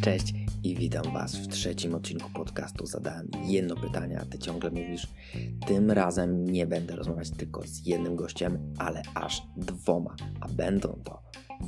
[0.00, 2.86] Cześć i witam Was w trzecim odcinku podcastu.
[2.86, 5.06] Zadałem jedno pytanie, a Ty ciągle mówisz.
[5.66, 11.22] Tym razem nie będę rozmawiać tylko z jednym gościem, ale aż dwoma, a będą to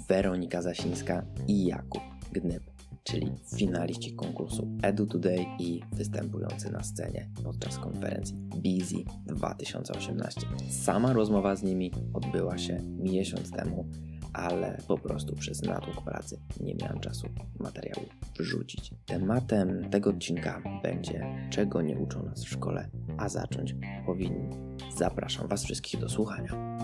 [0.08, 2.02] Weronika Zasińska i Jakub
[2.32, 2.62] Gnyb,
[3.04, 10.40] czyli finaliści konkursu Edu Today i występujący na scenie podczas konferencji Busy 2018.
[10.70, 13.90] Sama rozmowa z nimi odbyła się miesiąc temu
[14.34, 17.26] ale po prostu przez natłok pracy nie miałem czasu
[17.60, 18.06] materiału
[18.38, 18.90] wrzucić.
[19.06, 23.74] Tematem tego odcinka będzie, czego nie uczą nas w szkole, a zacząć
[24.06, 24.50] powinni.
[24.96, 26.78] Zapraszam Was wszystkich do słuchania.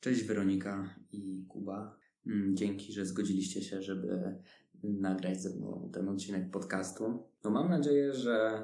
[0.00, 1.96] Cześć Weronika i Kuba.
[2.26, 4.38] Mm, Dzięki, że zgodziliście się, żeby
[4.82, 7.28] nagrać ze mną ten odcinek podcastu.
[7.44, 8.62] No mam nadzieję, że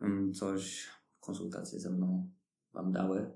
[0.00, 0.88] mm, coś
[1.20, 2.30] konsultacje ze mną
[2.72, 3.30] Wam dały,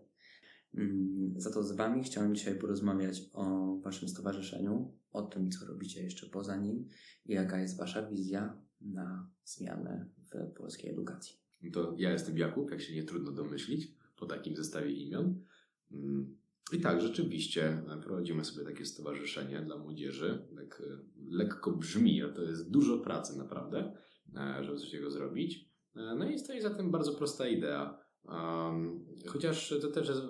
[1.36, 6.26] za to z Wami chciałem dzisiaj porozmawiać o Waszym stowarzyszeniu, o tym, co robicie jeszcze
[6.26, 6.88] poza nim
[7.26, 11.36] i jaka jest Wasza wizja na zmianę w polskiej edukacji.
[11.72, 15.44] To ja jestem Jakub, jak się nie trudno domyślić, po takim zestawie imion.
[15.92, 16.36] Mm,
[16.72, 20.46] I tak, rzeczywiście prowadzimy sobie takie stowarzyszenie dla młodzieży.
[20.56, 20.98] Tak e,
[21.30, 23.96] lekko brzmi, a to jest dużo pracy naprawdę,
[24.36, 25.70] e, żeby coś takiego zrobić.
[25.96, 28.02] E, No i stoi za tym bardzo prosta idea.
[29.26, 30.22] Chociaż to też jest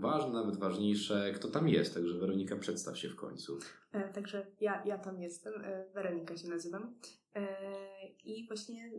[0.00, 1.94] ważne, nawet ważniejsze, kto tam jest.
[1.94, 3.58] Także Weronika, przedstaw się w końcu.
[3.92, 6.94] E, także ja, ja tam jestem, e, Weronika się nazywam.
[7.34, 7.46] E,
[8.24, 8.90] I właśnie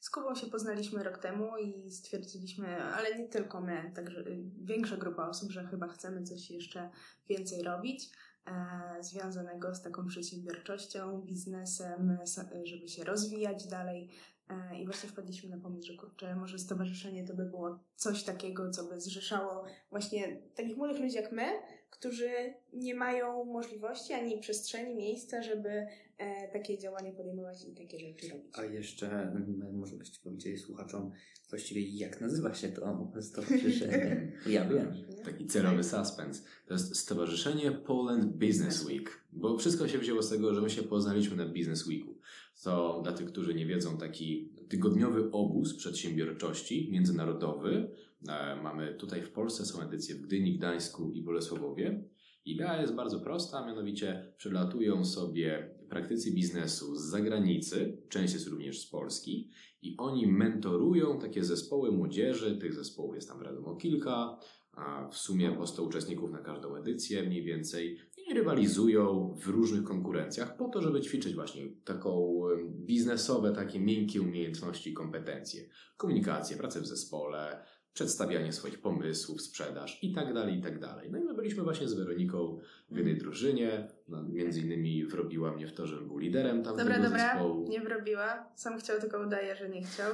[0.00, 4.24] z Kubą się poznaliśmy rok temu i stwierdziliśmy, ale nie tylko my, także e,
[4.62, 6.90] większa grupa osób, że chyba chcemy coś jeszcze
[7.28, 8.10] więcej robić.
[8.48, 12.18] E, Związanego z taką przedsiębiorczością, biznesem,
[12.64, 14.10] żeby się rozwijać dalej.
[14.48, 18.70] E, I właśnie wpadliśmy na pomysł, że kurczę, może stowarzyszenie to by było coś takiego,
[18.70, 21.46] co by zrzeszało właśnie takich młodych ludzi jak my,
[21.90, 22.30] którzy
[22.72, 25.86] nie mają możliwości ani przestrzeni, miejsca, żeby
[26.18, 28.58] e, takie działania podejmować i takie rzeczy robić.
[28.58, 31.12] A jeszcze mm, może byście powiedzieli słuchaczom
[31.50, 34.32] właściwie jak nazywa się to stowarzyszenie.
[34.46, 34.94] Ja wiem.
[35.24, 36.44] Taki celowy suspens.
[36.66, 39.20] To jest Stowarzyszenie Poland Business Week.
[39.32, 42.14] Bo wszystko się wzięło z tego, że my się poznaliśmy na Business Weeku.
[42.62, 47.90] To dla tych, którzy nie wiedzą, taki tygodniowy obóz przedsiębiorczości międzynarodowy.
[48.28, 52.04] E, Mamy tutaj w Polsce, są edycje w Gdyni, Gdańsku i Bolesławowie.
[52.44, 58.90] Idea jest bardzo prosta, mianowicie przylatują sobie praktycy biznesu z zagranicy, część jest również z
[58.90, 59.50] Polski,
[59.82, 64.38] i oni mentorują takie zespoły młodzieży, tych zespołów jest tam wiadomo kilka,
[64.72, 67.98] a w sumie po 100 uczestników na każdą edycję mniej więcej
[68.30, 74.90] i rywalizują w różnych konkurencjach po to, żeby ćwiczyć właśnie taką biznesowe, takie miękkie umiejętności
[74.90, 75.68] i kompetencje.
[75.96, 77.64] Komunikację, pracę w zespole,
[77.98, 81.10] przedstawianie swoich pomysłów, sprzedaż i tak dalej, i tak dalej.
[81.10, 82.58] No i my byliśmy właśnie z Weroniką
[82.90, 87.02] w jednej drużynie, no, między innymi wrobiła mnie w to, żebym był liderem tamtego Dobra,
[87.02, 87.68] dobra, zespołu.
[87.68, 88.44] nie wrobiła.
[88.54, 90.12] Sam chciał, tylko udaje, że nie chciał.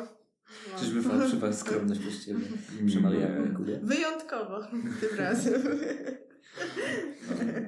[0.72, 0.78] No.
[0.80, 3.20] Czyżby fałszywa skromność Nie.
[3.20, 3.80] Jakubie?
[3.82, 4.60] Wyjątkowo
[5.00, 5.62] tym razem.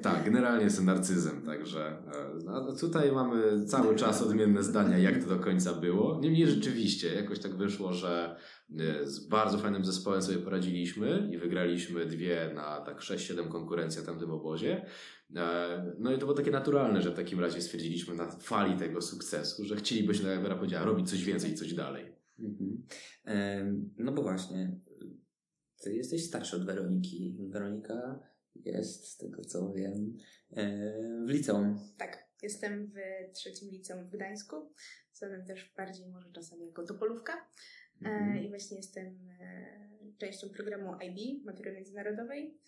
[0.02, 2.02] Tak, generalnie jestem narcyzem, także
[2.44, 6.20] no, tutaj mamy cały czas odmienne zdania, jak to do końca było.
[6.20, 8.36] Niemniej rzeczywiście jakoś tak wyszło, że
[8.78, 14.06] e, z bardzo fajnym zespołem sobie poradziliśmy i wygraliśmy dwie na tak 6-7 konkurencji na
[14.06, 14.86] tamtym obozie.
[15.36, 19.02] E, No i to było takie naturalne, że w takim razie stwierdziliśmy na fali tego
[19.02, 22.16] sukcesu, że chcielibyśmy, jak Wera powiedziała, robić coś więcej, coś dalej.
[22.38, 22.84] Mhm.
[23.98, 24.80] No bo właśnie,
[25.82, 27.36] ty jesteś starszy od Weroniki.
[27.50, 28.18] Weronika
[28.64, 30.16] jest, z tego co wiem,
[30.52, 30.66] e,
[31.26, 31.78] w liceum.
[31.98, 32.94] tak, jestem w
[33.34, 34.72] trzecim liceum w Gdańsku,
[35.12, 37.32] znanym też bardziej może czasami jako Topolówka.
[38.04, 38.44] E, Mhm.
[38.44, 39.06] I właśnie jestem
[39.40, 39.66] e,
[40.18, 42.58] częścią programu IB, matury międzynarodowej.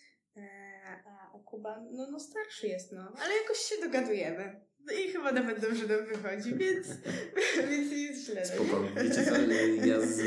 [1.05, 4.61] A, a Kuba, no, no starszy jest, no, ale jakoś się dogadujemy.
[4.85, 6.87] No I chyba nawet dobrze nam wychodzi, więc,
[7.69, 8.35] więc nie jest źle.
[8.35, 8.45] no nie?
[8.45, 8.83] Spoko.
[9.03, 9.37] Wiecie co,
[9.85, 10.17] ja z,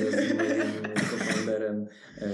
[0.00, 1.86] ja z moim co-founderem
[2.18, 2.28] e,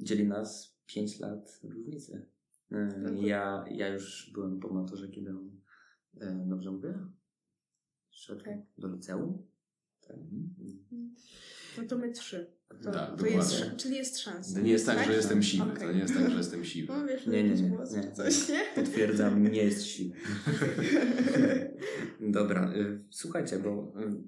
[0.00, 2.26] dzieli nas 5 lat różnicy.
[2.72, 5.60] E, ja, ja już byłem po maturze, kiedy on,
[6.20, 6.94] e, dobrze mówię?
[8.10, 8.58] Szedł Tak.
[8.78, 9.46] do liceum.
[10.08, 10.16] Tak.
[11.78, 12.46] No to my trzy.
[12.82, 14.54] To, Tak, to jest, czyli jest szansa.
[14.54, 15.88] To nie jest tak, że jestem siwy, Okej.
[15.88, 16.92] to nie jest tak, że jestem siwy.
[16.92, 18.12] No wiesz, Nie, nie, nie, głos nie.
[18.12, 18.60] coś, nie?
[18.84, 20.14] Potwierdzam, nie jest siły.
[22.20, 24.22] Dobra, y, słuchajcie, bo y,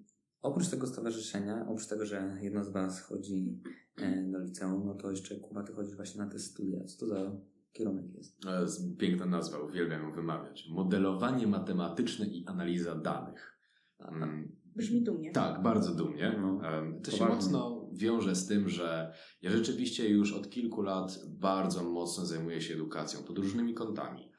[0.45, 3.61] oprócz tego stowarzyszenia, oprócz tego, że jedno z Was chodzi
[3.97, 6.85] e, do liceum, no to jeszcze Kuba, Ty chodzisz właśnie na te studia.
[6.85, 7.37] Co to za
[7.73, 8.41] kierunek jest?
[8.41, 10.69] To jest piękna nazwa, uwielbiam ją wymawiać.
[10.71, 13.59] Modelowanie matematyczne i analiza danych.
[13.99, 15.33] Mm, Brzmi dumnie.
[15.33, 16.39] Tak, bardzo dumnie.
[16.41, 16.61] No,
[17.05, 22.27] To się mocno wiąże z tym, że ja rzeczywiście już od kilku lat bardzo mocno
[22.27, 24.33] zajmuję się edukacją pod różnymi kątami.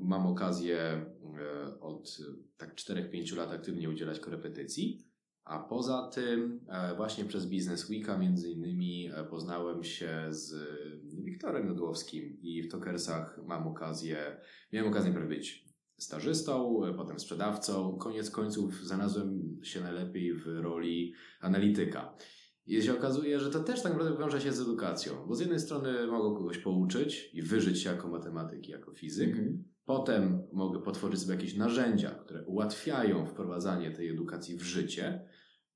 [0.00, 2.18] Mam okazję e, od
[2.56, 5.07] tak 4-5 lat aktywnie udzielać korepetycji,
[5.48, 10.54] a poza tym e, właśnie przez Business Weeka między innymi e, poznałem się z
[11.24, 14.40] Wiktorem Jodłowskim i w Tokersach mam okazję,
[14.72, 15.68] miałem okazję być
[15.98, 17.98] stażystą, potem sprzedawcą.
[17.98, 22.14] Koniec końców znalazłem się najlepiej w roli analityka.
[22.66, 25.60] I się okazuje, że to też tak naprawdę wiąże się z edukacją, bo z jednej
[25.60, 29.58] strony mogę kogoś pouczyć i wyżyć się jako matematyk, jako fizyk, mm-hmm.
[29.84, 35.28] potem mogę potworzyć sobie jakieś narzędzia, które ułatwiają wprowadzanie tej edukacji w życie.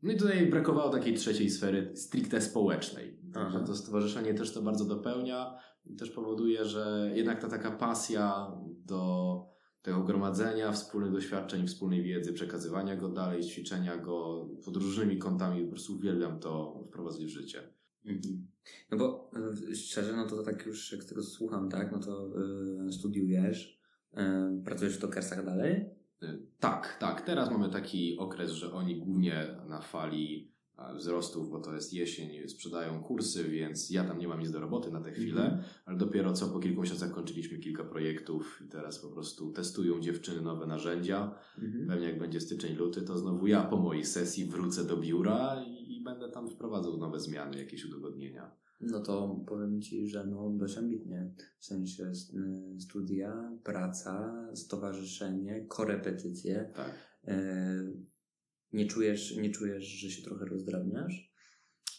[0.03, 3.19] No i tutaj brakowało takiej trzeciej sfery stricte społecznej.
[3.33, 8.53] Także to stowarzyszenie też to bardzo dopełnia i też powoduje, że jednak ta taka pasja
[8.87, 9.53] do
[9.83, 15.65] tego gromadzenia wspólnych doświadczeń, wspólnej wiedzy, przekazywania go dalej, ćwiczenia go pod różnymi kątami.
[15.65, 17.63] Po prostu uwielbiam to wprowadzać w życie.
[18.05, 18.47] Mhm.
[18.91, 19.31] No bo
[19.71, 22.31] y, szczerze, no to tak już jak tego słucham, tak, no to
[22.89, 23.81] y, studiujesz,
[24.13, 26.02] y, pracujesz w Tokersach dalej?
[26.23, 27.23] Y, tak, tak.
[27.23, 30.53] Teraz mamy taki okres, że oni głównie na fali
[30.97, 34.91] wzrostów, bo to jest jesień, sprzedają kursy, więc ja tam nie mam nic do roboty
[34.91, 35.65] na tę chwilę, mm -hmm.
[35.87, 40.41] ale dopiero co po kilku miesiącach kończyliśmy kilka projektów i teraz po prostu testują dziewczyny
[40.41, 41.35] nowe narzędzia.
[41.59, 41.89] Mm -hmm.
[41.89, 45.97] Pewnie jak będzie styczeń, luty, to znowu ja po mojej sesji wrócę do biura i,
[45.97, 48.57] i będę tam wprowadzał nowe zmiany, jakieś udogodnienia.
[48.81, 51.35] No to powiem Ci, że no dość ambitnie.
[51.59, 52.13] W sensie
[52.75, 56.73] y, studia, praca, stowarzyszenie, korepetycje.
[56.75, 56.95] Tak.
[57.29, 58.13] Y
[58.73, 61.33] nie czujesz, nie czujesz, że się trochę rozdrabniasz?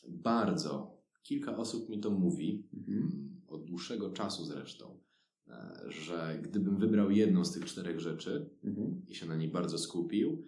[0.08, 0.98] Bardzo.
[1.24, 2.98] Kilka osób mi to mówi, mhm.
[2.98, 5.00] Mm, od dłuższego czasu zresztą,
[5.48, 9.02] e, że gdybym wybrał jedną z tych czterech rzeczy mhm.
[9.08, 10.46] i się na niej bardzo skupił,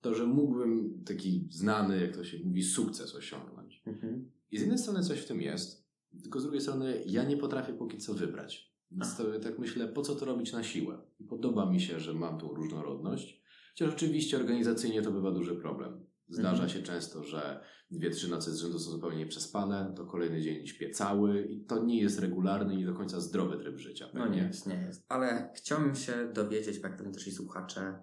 [0.00, 3.82] to że mógłbym taki znany, jak to się mówi, sukces osiągnąć.
[3.86, 4.30] Mhm.
[4.50, 5.88] I z jednej strony coś w tym jest,
[6.22, 8.74] tylko z drugiej strony ja nie potrafię póki co wybrać.
[8.90, 10.98] Więc to, tak myślę, po co to robić na siłę?
[11.28, 13.42] Podoba mi się, że mam tą różnorodność,
[13.78, 16.06] Chociaż oczywiście organizacyjnie to bywa duży problem.
[16.28, 16.68] Zdarza mhm.
[16.68, 17.60] się często, że
[17.90, 21.84] dwie, trzy noce z rzędu są zupełnie nieprzespane, to kolejny dzień śpię cały i to
[21.84, 24.06] nie jest regularny i do końca zdrowy tryb życia.
[24.14, 25.06] No nie jest, nie jest.
[25.08, 27.98] Ale chciałbym się dowiedzieć, jak pewnie też i słuchacze,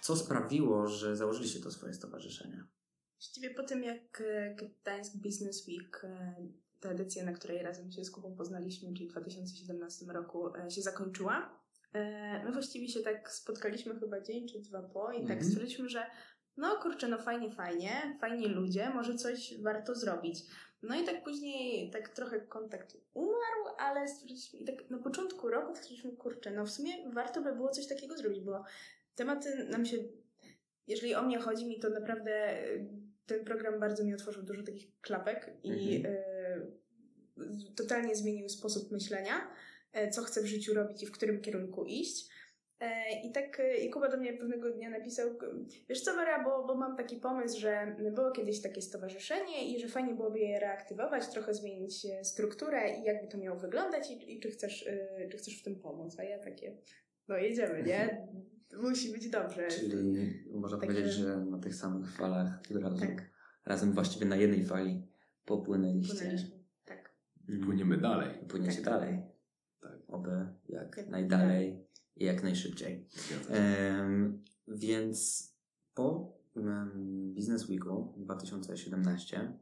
[0.00, 2.64] co sprawiło, że założyliście to swoje stowarzyszenie?
[3.20, 6.34] Właściwie po tym, jak e, Gdańsk Business Week, e,
[6.80, 10.82] ta edycja, na której razem się z Kubą poznaliśmy, czyli w 2017 roku, e, się
[10.82, 11.60] zakończyła,
[12.44, 15.44] my właściwie się tak spotkaliśmy chyba dzień czy dwa po i tak mhm.
[15.44, 16.06] stwierdziliśmy, że
[16.56, 20.38] no kurczę, no fajnie, fajnie, fajni ludzie, może coś warto zrobić.
[20.82, 25.76] No i tak później tak trochę kontakt umarł, ale stwierdziliśmy, i tak na początku roku
[25.76, 28.64] stwierdziliśmy, kurczę, no w sumie warto by było coś takiego zrobić, bo
[29.20, 29.96] tematy nam się,
[30.86, 32.62] jeżeli o mnie chodzi mi, to naprawdę
[33.26, 36.14] ten program bardzo mi otworzył dużo takich klapek i mhm.
[36.14, 39.50] y, totalnie zmienił sposób myślenia.
[39.92, 42.28] E, co chcę w życiu robić i w którym kierunku iść.
[42.80, 45.30] E, I tak i Kuba do mnie pewnego dnia napisał,
[45.88, 49.88] wiesz co Wera, bo, bo mam taki pomysł, że było kiedyś takie stowarzyszenie i że
[49.88, 54.50] fajnie byłoby je reaktywować, trochę zmienić strukturę i jakby to miało wyglądać i, i czy,
[54.50, 54.88] chcesz,
[55.30, 56.18] czy chcesz w tym pomóc.
[56.18, 56.76] A ja takie,
[57.30, 58.28] no jedziemy, nie?
[58.82, 59.68] Musi być dobrze.
[59.68, 63.30] Czyli można tak, powiedzieć, że na tych samych falach razem, tak.
[63.66, 65.02] razem właściwie na jednej fali
[65.44, 66.14] popłynęliście.
[66.14, 66.50] Popłynęliśmy,
[66.84, 67.14] tak.
[67.64, 68.28] Płyniemy dalej.
[68.48, 68.84] Płyniecie tak.
[68.84, 69.30] dalej
[70.08, 73.06] oby jak najdalej i jak najszybciej.
[73.50, 75.50] Um, więc
[75.94, 79.52] po um, Business Weeku 2017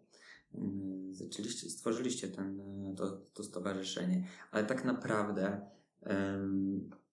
[0.53, 2.63] um, zaczęliście, stworzyliście ten,
[2.97, 5.61] to, to stowarzyszenie, ale tak naprawdę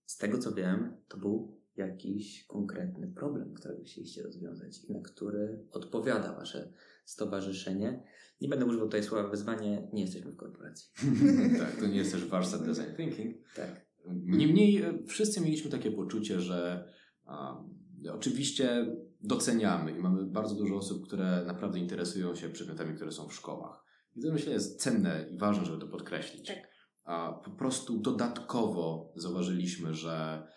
[0.06, 5.66] z tego co wiem, to był jakiś konkretny problem, którego chcieliście rozwiązać i na który
[5.72, 6.74] odpowiada wasze
[7.06, 8.04] stowarzyszenie.
[8.42, 10.92] Nie będę używał tutaj słowa wyzwanie, nie jesteśmy w korporacji.
[11.60, 13.36] tak, to nie jest też warsztat design thinking.
[13.56, 13.86] Tak.
[14.16, 16.90] Niemniej e, wszyscy mieliśmy takie poczucie, że
[17.26, 17.64] a,
[18.12, 23.34] oczywiście doceniamy i mamy bardzo dużo osób, które naprawdę interesują się przedmiotami, które są w
[23.34, 23.86] szkołach.
[24.16, 26.48] I to myślę jest cenne i ważne, żeby to podkreślić.
[26.48, 26.75] Tak.
[27.06, 30.48] A po prostu dodatkowo zauważyliśmy, że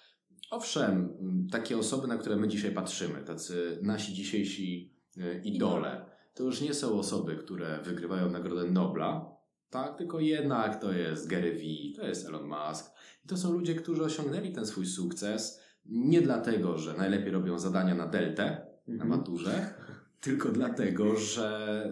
[0.50, 1.18] owszem,
[1.52, 6.74] takie osoby, na które my dzisiaj patrzymy, tacy nasi dzisiejsi e, idole, to już nie
[6.74, 9.38] są osoby, które wygrywają Nagrodę Nobla,
[9.70, 9.98] tak?
[9.98, 12.94] Tylko jednak to jest Gary Vee, to jest Elon Musk.
[13.24, 17.94] I to są ludzie, którzy osiągnęli ten swój sukces nie dlatego, że najlepiej robią zadania
[17.94, 19.10] na deltę, na mhm.
[19.10, 19.74] maturze,
[20.20, 21.84] tylko dlatego, że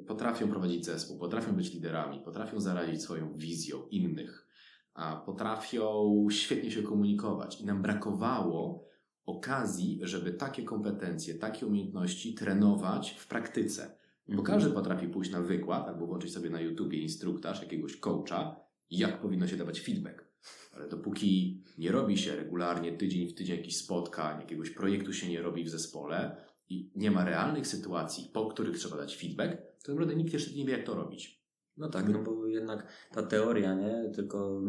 [0.00, 4.46] y, potrafią prowadzić zespół, potrafią być liderami, potrafią zarazić swoją wizją innych,
[4.94, 7.60] a potrafią świetnie się komunikować.
[7.60, 8.90] I nam brakowało
[9.26, 14.00] okazji, żeby takie kompetencje, takie umiejętności trenować w praktyce.
[14.28, 18.56] Bo każdy potrafi pójść na wykład albo włączyć sobie na YouTubie instruktaż jakiegoś coacha,
[18.90, 20.24] jak powinno się dawać feedback.
[20.72, 25.42] Ale dopóki nie robi się regularnie tydzień w tydzień jakichś spotkań, jakiegoś projektu się nie
[25.42, 26.36] robi w zespole
[26.70, 30.66] i nie ma realnych sytuacji, po których trzeba dać feedback, to naprawdę nikt jeszcze nie
[30.66, 31.44] wie, jak to robić.
[31.76, 34.10] No tak, no bo jednak ta teoria, nie?
[34.14, 34.62] Tylko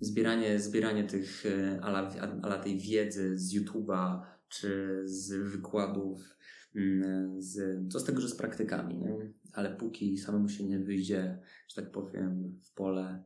[0.00, 2.10] zbieranie, zbieranie tych e, ala,
[2.42, 6.36] ala tej wiedzy z YouTube'a czy z wykładów,
[6.74, 9.32] mm, z, co z tego, że z praktykami, nie?
[9.52, 11.38] Ale póki samemu się nie wyjdzie,
[11.68, 13.24] że tak powiem, w pole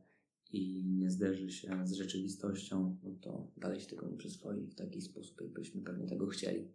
[0.53, 5.01] i nie zderzy się z rzeczywistością, no to dalej się tego nie przyswoi w taki
[5.01, 6.67] sposób, jakbyśmy pewnie tego chcieli.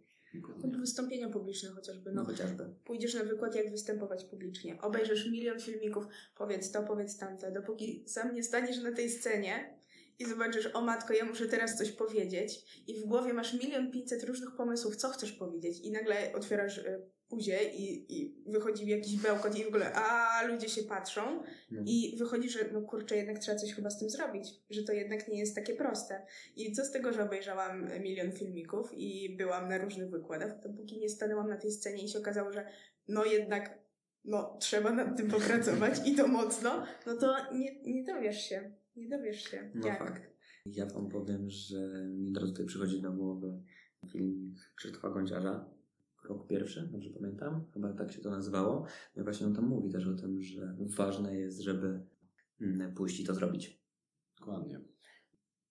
[0.79, 2.11] Wystąpienia publiczne chociażby.
[2.11, 2.65] No, no chociażby.
[2.85, 4.81] Pójdziesz na wykład, jak występować publicznie.
[4.81, 6.05] Obejrzysz milion filmików,
[6.37, 7.51] powiedz to, powiedz tamte.
[7.51, 9.77] Dopóki sam nie staniesz na tej scenie
[10.19, 14.23] i zobaczysz, o matko, ja muszę teraz coś powiedzieć i w głowie masz milion pięćset
[14.23, 16.81] różnych pomysłów, co chcesz powiedzieć i nagle otwierasz
[17.29, 21.21] buzię i, i wychodzi jakiś bełkot i w ogóle a ludzie się patrzą
[21.71, 21.81] no.
[21.85, 25.27] i wychodzi, że no kurczę, jednak trzeba coś chyba z tym zrobić, że to jednak
[25.27, 26.25] nie jest takie proste.
[26.55, 31.09] I co z tego, że obejrzałam milion filmików i byłam na różnych wykładach, dopóki nie
[31.09, 32.67] stanęłam na tej scenie i się okazało, że
[33.07, 33.79] no jednak
[34.25, 38.71] no trzeba nad tym popracować i to mocno, no to nie, nie dowiesz się.
[38.95, 39.71] Nie dowiesz się.
[39.75, 39.99] No jak?
[39.99, 40.21] fakt.
[40.65, 43.61] Ja wam powiem, że mi od razu tutaj przychodzi do głowy
[44.11, 45.76] filmik Krzysztofa Gąciarza.
[46.29, 47.65] Rok pierwszy, dobrze pamiętam?
[47.73, 48.85] Chyba tak się to nazywało.
[49.15, 52.01] No właśnie on tam mówi też o tym, że ważne jest, żeby
[52.61, 53.81] mm, pójść i to zrobić.
[54.39, 54.81] Dokładnie.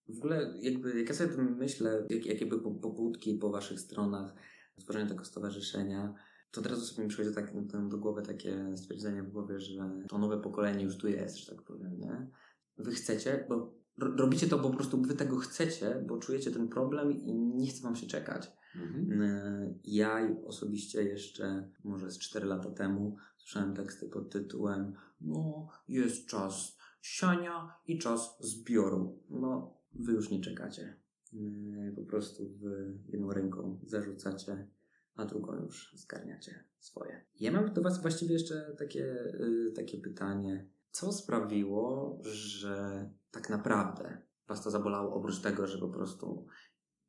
[0.08, 4.34] W ogóle, jakby, jak ja sobie myślę, jak, jakie były pobudki po waszych stronach
[4.78, 6.14] stworzenia tego stowarzyszenia,
[6.50, 7.52] to od razu sobie mi przychodzi tak,
[7.88, 11.62] do głowy takie stwierdzenie w głowie, że to nowe pokolenie już tu jest, że tak
[11.62, 12.30] powiem, nie?
[12.78, 17.12] wy chcecie, bo robicie to, bo po prostu wy tego chcecie, bo czujecie ten problem
[17.12, 18.52] i nie chce wam się czekać.
[18.76, 19.22] Mhm.
[19.22, 26.26] E, ja osobiście jeszcze, może z 4 lata temu, słyszałem teksty pod tytułem No, jest
[26.26, 29.22] czas siania i czas zbioru.
[29.30, 30.96] No, wy już nie czekacie.
[31.34, 34.68] E, po prostu wy jedną ręką zarzucacie,
[35.14, 37.24] a drugą już zgarniacie swoje.
[37.40, 39.04] Ja mam do Was właściwie jeszcze takie,
[39.40, 45.88] y, takie pytanie co sprawiło, że tak naprawdę Was to zabolało, oprócz tego, że po
[45.88, 46.46] prostu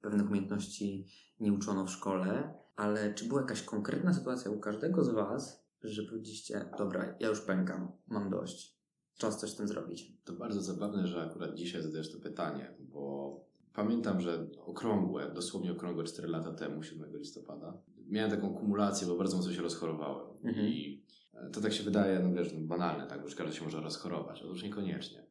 [0.01, 1.05] pewnych umiejętności
[1.39, 6.03] nie uczono w szkole, ale czy była jakaś konkretna sytuacja u każdego z Was, że
[6.03, 8.77] powiedzieliście, dobra, ja już pękam, mam dość,
[9.17, 10.17] czas coś z tym zrobić?
[10.23, 13.33] To bardzo zabawne, że akurat dzisiaj zadajesz to pytanie, bo
[13.73, 19.37] pamiętam, że okrągłe, dosłownie okrągłe 4 lata temu, 7 listopada, miałem taką kumulację, bo bardzo
[19.37, 20.67] mocno się rozchorowałem mhm.
[20.67, 21.05] i
[21.53, 24.43] to tak się wydaje, no wiesz, banalne, tak, bo każdy się może rozchorować.
[24.43, 25.26] Otóż niekoniecznie.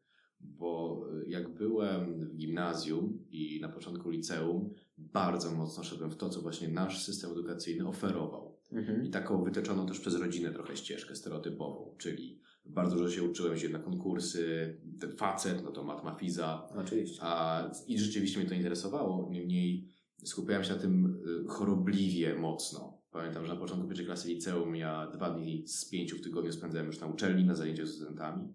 [0.46, 6.28] Bo y, jak byłem w gimnazjum i na początku liceum, bardzo mocno szedłem w to,
[6.28, 8.56] co właśnie nasz system edukacyjny oferował.
[8.72, 9.04] Mhm.
[9.04, 13.68] I taką wytyczoną też przez rodzinę trochę ścieżkę stereotypową, czyli bardzo dużo się uczyłem się
[13.68, 16.68] na konkursy, ten facet, no to matma fiza.
[16.76, 17.18] Oczywiście.
[17.22, 19.88] A, I rzeczywiście mnie to interesowało, niemniej
[20.24, 23.02] skupiałem się na tym y, chorobliwie mocno.
[23.10, 26.86] Pamiętam, że na początku pierwszej klasy liceum ja dwa dni z pięciu w tygodniu spędzałem
[26.86, 28.54] już na uczelni, na zajęciach z studentami,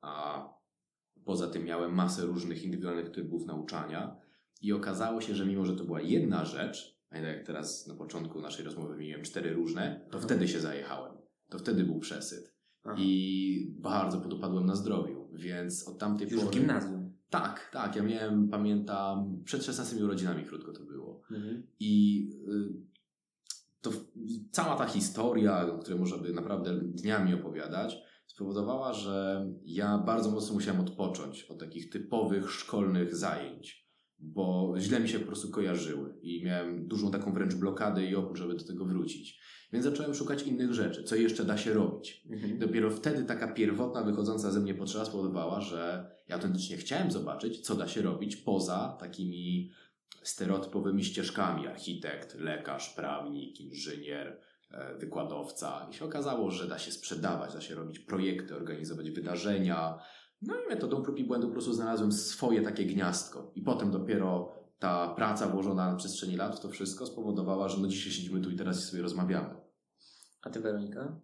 [0.00, 0.44] a
[1.24, 4.16] poza tym miałem masę różnych indywidualnych trybów nauczania
[4.62, 8.40] i okazało się, że mimo, że to była jedna rzecz, pamiętam jak teraz na początku
[8.40, 10.26] naszej rozmowy wymieniłem cztery różne, to Aha.
[10.26, 11.12] wtedy się zajechałem.
[11.48, 12.54] To wtedy był przesyt.
[12.84, 12.96] Aha.
[12.98, 16.56] I bardzo podopadłem na zdrowiu, więc od tamtej Już pory...
[16.56, 17.12] w gimnazjum?
[17.30, 17.96] Tak, tak.
[17.96, 21.22] Ja miałem, pamiętam, przed 16 urodzinami krótko to było.
[21.30, 21.62] Mhm.
[21.80, 22.30] I...
[22.48, 22.92] Y
[23.82, 23.90] to
[24.50, 28.02] cała ta historia, o której można by naprawdę dniami opowiadać,
[28.34, 35.08] spowodowała, że ja bardzo mocno musiałem odpocząć od takich typowych szkolnych zajęć, bo źle mi
[35.08, 38.84] się po prostu kojarzyły i miałem dużą taką wręcz blokadę i opór, żeby do tego
[38.84, 39.40] wrócić.
[39.72, 42.26] Więc zacząłem szukać innych rzeczy, co jeszcze da się robić.
[42.30, 42.58] Mhm.
[42.58, 47.74] Dopiero wtedy taka pierwotna, wychodząca ze mnie potrzeba spowodowała, że ja autentycznie chciałem zobaczyć, co
[47.74, 49.70] da się robić poza takimi
[50.22, 54.40] stereotypowymi ścieżkami architekt, lekarz, prawnik, inżynier,
[54.98, 55.88] wykładowca.
[55.90, 59.98] I się okazało, że da się sprzedawać, da się robić projekty, organizować wydarzenia.
[60.42, 63.52] No i metodą prób i błędu po prostu znalazłem swoje takie gniazdko.
[63.54, 67.88] I potem dopiero ta praca włożona na przestrzeni lat w to wszystko spowodowała, że no
[67.88, 69.54] dzisiaj siedzimy tu i teraz sobie rozmawiamy.
[70.42, 71.20] A ty Weronika?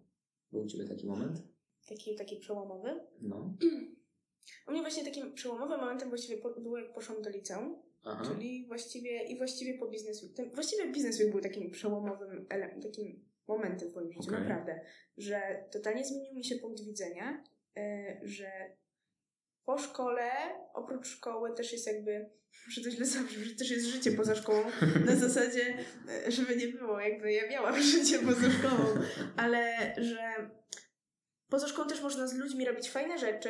[0.51, 1.43] Był u Ciebie taki moment?
[1.89, 2.99] Taki, taki przełomowy?
[3.21, 3.53] No.
[4.67, 8.23] U mnie właśnie takim przełomowym momentem właściwie było jak poszłam do liceum Aha.
[8.25, 10.33] Czyli właściwie i właściwie po Business Week.
[10.33, 12.47] Ten, właściwie Business Week był takim przełomowym
[12.81, 14.39] takim momentem w moim życiu, okay.
[14.39, 14.81] naprawdę.
[15.17, 17.43] Że totalnie zmienił mi się punkt widzenia,
[17.75, 17.83] yy,
[18.23, 18.51] że
[19.65, 20.31] po szkole,
[20.73, 22.29] oprócz szkoły też jest jakby,
[22.69, 24.63] że to źle zabrzmi, że też jest życie poza szkołą,
[25.05, 25.77] na zasadzie,
[26.27, 28.85] e, żeby nie było, jakby ja miałam życie poza szkołą,
[29.37, 30.49] ale że
[31.49, 33.49] poza szkołą też można z ludźmi robić fajne rzeczy,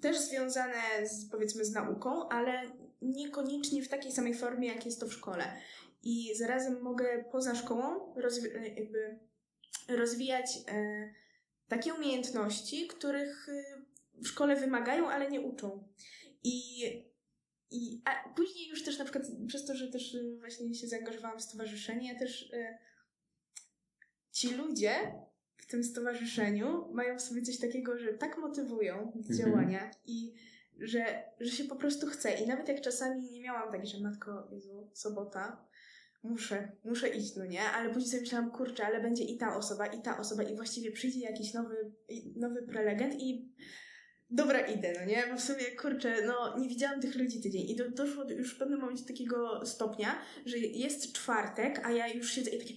[0.00, 2.62] też związane z, powiedzmy z nauką, ale
[3.02, 5.44] niekoniecznie w takiej samej formie, jak jest to w szkole.
[6.02, 9.18] I zarazem mogę poza szkołą e, jakby
[9.88, 11.14] rozwijać e,
[11.68, 13.82] takie umiejętności, których e,
[14.22, 15.88] w szkole wymagają, ale nie uczą.
[16.44, 16.82] I,
[17.70, 21.38] i a później już też na przykład przez to, że też e, właśnie się zaangażowałam
[21.38, 22.52] w stowarzyszenie, ja też
[24.32, 25.12] ci ludzie
[25.56, 29.38] w tym stowarzyszeniu mają w sobie coś takiego, że tak motywują do Mhm.
[29.38, 30.34] działania i
[30.78, 32.34] że, że się po prostu chce.
[32.34, 35.68] I nawet jak czasami nie miałam tak, że matko, Jezu, sobota,
[36.22, 37.62] muszę, muszę iść, no nie?
[37.62, 40.92] Ale później sobie myślałam, kurczę, ale będzie i ta osoba, i ta osoba i właściwie
[40.92, 41.92] przyjdzie jakiś nowy,
[42.36, 43.52] nowy prelegent i
[44.30, 45.24] dobra, idę, no nie?
[45.30, 48.54] Bo w sumie, kurczę, no nie widziałam tych ludzi tydzień i do, doszło do- już
[48.54, 52.74] w pewnym momencie takiego stopnia, że jest czwartek, a ja już siedzę i takie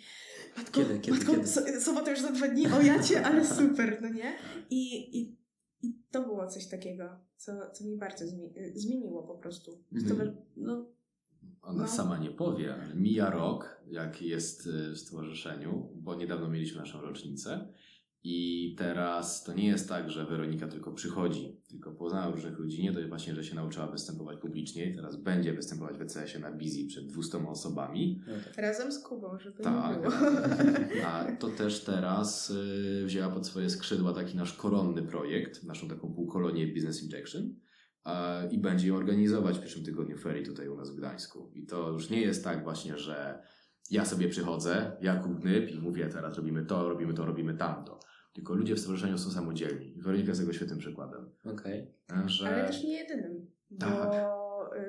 [0.58, 1.48] Matko, Kiedy, kiedy, matko, kiedy?
[1.48, 4.34] so, sobota już za dwa dni, o ja cię, ale super, no nie?
[4.70, 4.84] I,
[5.22, 5.38] i,
[5.82, 9.84] i to było coś takiego, co, co mi bardzo zmi- zmieniło po prostu.
[9.94, 10.36] Mhm.
[10.58, 10.92] No,
[11.62, 11.88] Ona No.
[11.90, 17.02] sama nie powie, ale mija rok, jak jest y, w stowarzyszeniu, bo niedawno mieliśmy naszą
[17.02, 17.68] rocznicę.
[18.24, 22.84] I teraz to nie jest tak, że Weronika tylko przychodzi, tylko poznała różnych ludzi.
[22.84, 26.52] Nie dość właśnie, że się nauczyła występować publicznie i teraz będzie występować w ECS-ie na
[26.52, 28.22] Bizi przed 200 osobami.
[28.28, 28.58] No tak.
[28.58, 29.96] razem z Kubą, żeby Tak.
[29.98, 30.14] nie było.
[31.08, 36.14] A to też teraz y, wzięła pod swoje skrzydła taki nasz koronny projekt, naszą taką
[36.14, 37.56] półkolonię Business Injection
[38.52, 41.52] i będzie ją organizować w pierwszym tygodniu ferii tutaj u nas w Gdańsku.
[41.54, 43.44] I to już nie jest tak właśnie, że
[43.92, 48.00] ja sobie przychodzę, Jakub Gnyb i mówię teraz robimy to, robimy to, robimy tamto.
[48.34, 49.98] Tylko ludzie w stowarzyszeniu są samodzielni.
[49.98, 51.30] I Weronika jest tego świetnym przykładem.
[51.46, 51.94] Okej.
[52.26, 52.48] Że...
[52.48, 54.14] Ale też nie jedynym, bo Tak.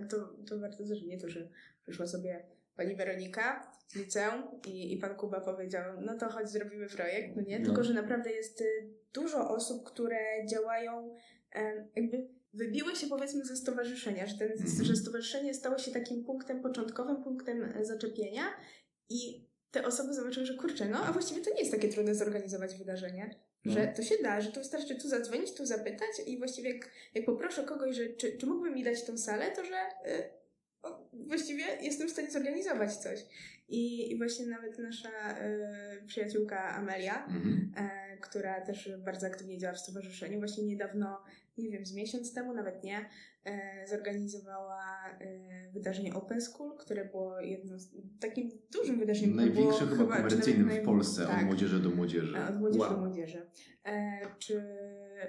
[0.05, 0.17] y, to,
[0.47, 1.49] to warto nie to, że
[1.83, 6.87] przyszła sobie pani Weronika z liceum i, i pan Kuba powiedział, no to chodź zrobimy
[6.87, 7.59] projekt, no nie?
[7.59, 7.65] No.
[7.65, 8.65] Tylko, że naprawdę jest y,
[9.15, 11.15] dużo osób, które działają
[11.97, 14.85] jakby wybiły się powiedzmy ze stowarzyszenia, że, ten, Mhm.
[14.85, 18.43] że stowarzyszenie stało się takim punktem początkowym, punktem e, zaczepienia
[19.09, 22.75] i te osoby zobaczyły, że kurczę, no a właściwie to nie jest takie trudne zorganizować
[22.75, 23.35] wydarzenie,
[23.65, 23.73] No.
[23.73, 27.25] że to się da, że to wystarczy tu zadzwonić, tu zapytać i właściwie jak, jak
[27.25, 29.77] poproszę kogoś, że czy, czy mógłby mi dać tą salę, to że
[30.13, 30.31] y,
[30.83, 33.27] o, właściwie jestem w stanie zorganizować coś.
[33.69, 35.39] I, i właśnie nawet nasza
[36.03, 37.29] y, przyjaciółka Amelia,
[37.77, 41.23] e, która też bardzo aktywnie działa w stowarzyszeniu, właśnie niedawno,
[41.59, 43.09] nie wiem, z miesiąc temu, nawet nie,
[43.45, 44.85] e, zorganizowała
[45.21, 47.89] e, wydarzenie Open School, które było jedno z,
[48.21, 49.37] takim dużym wydarzeniem.
[49.37, 52.37] Największym chyba komercyjnym w Polsce, tak, od młodzieży do młodzieży.
[52.49, 52.91] Od młodzieży Wow.
[52.95, 53.47] do młodzieży.
[54.39, 54.59] Czy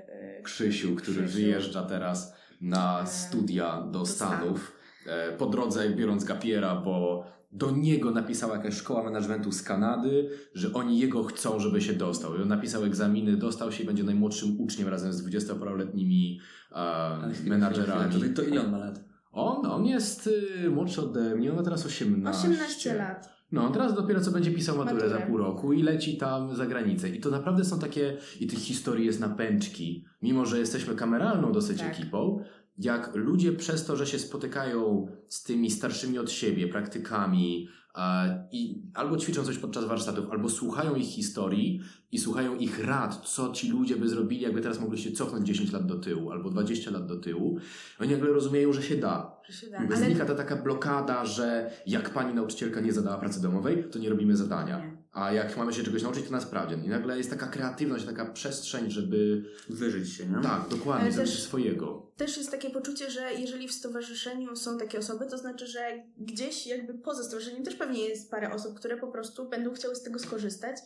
[0.07, 1.33] e, Krzysiu, który Krzysiu.
[1.38, 4.75] wyjeżdża teraz na studia do, do Stanów.
[5.07, 10.73] E, po drodze biorąc gapiera, bo do niego napisała jakaś szkoła managementu z Kanady, że
[10.73, 12.37] oni jego chcą, żeby się dostał.
[12.37, 16.37] I on napisał egzaminy, dostał się i będzie najmłodszym uczniem razem z 20-paroletnimi
[16.71, 18.11] Ale e, menadżerami.
[18.11, 18.29] chwila.
[18.29, 19.03] To, to ile on ma lat?
[19.31, 20.29] On, on jest
[20.65, 22.47] y, młodszy ode mnie, on ma teraz 18.
[22.49, 23.33] 18 lat.
[23.51, 25.19] No, on teraz dopiero co będzie pisał maturę, Maturę.
[25.19, 27.09] za pół roku i leci tam za granicę.
[27.09, 30.05] I to naprawdę są takie, i tych historii jest na pęczki.
[30.21, 31.91] Mimo, że jesteśmy kameralną dosyć Tak.
[31.91, 32.43] ekipą,
[32.77, 38.83] jak ludzie przez to, że się spotykają z tymi starszymi od siebie praktykami e, i
[38.93, 41.81] albo ćwiczą coś podczas warsztatów, albo słuchają ich historii
[42.12, 45.71] i słuchają ich rad, co ci ludzie by zrobili, jakby teraz mogli się cofnąć 10
[45.71, 47.59] lat do tyłu albo 20 lat do tyłu,
[47.99, 49.36] oni nagle rozumieją, że się da.
[49.47, 49.77] Że się da.
[49.77, 53.99] Jakby Ale znika ta taka blokada, że jak pani nauczycielka nie zadała pracy domowej, to
[53.99, 54.92] nie robimy zadania.
[55.13, 56.84] A jak mamy się czegoś nauczyć, to na sprawdzian.
[56.86, 59.45] I nagle jest taka kreatywność, taka przestrzeń, żeby...
[59.69, 60.41] Wyżyć się, nie?
[60.43, 62.12] Tak, dokładnie, Ale zrobić też- swojego.
[62.17, 66.67] też jest takie poczucie, że jeżeli w stowarzyszeniu są takie osoby, to znaczy, że gdzieś
[66.67, 70.19] jakby poza stowarzyszeniem też pewnie jest parę osób, które po prostu będą chciały z tego
[70.19, 70.78] skorzystać.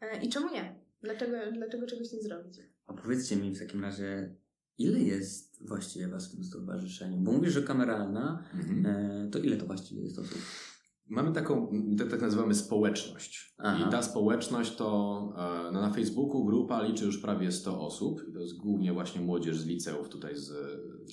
[0.00, 0.74] E, I czemu nie?
[1.02, 2.54] Dlaczego, dlaczego czegoś nie zrobić?
[2.86, 4.34] A powiedzcie mi w takim razie,
[4.78, 7.16] ile jest właściwie was w tym stowarzyszeniu?
[7.16, 8.86] Bo mówisz, że kameralna, Mhm.
[8.86, 10.38] e, to ile to właściwie jest osób?
[11.08, 13.54] Mamy taką, tak, tak nazywamy społeczność.
[13.58, 13.84] Aha.
[13.88, 15.18] I ta społeczność to
[15.68, 18.22] e, no na Facebooku grupa liczy już prawie 100 osób.
[18.28, 20.52] I to jest głównie właśnie młodzież z liceów tutaj z,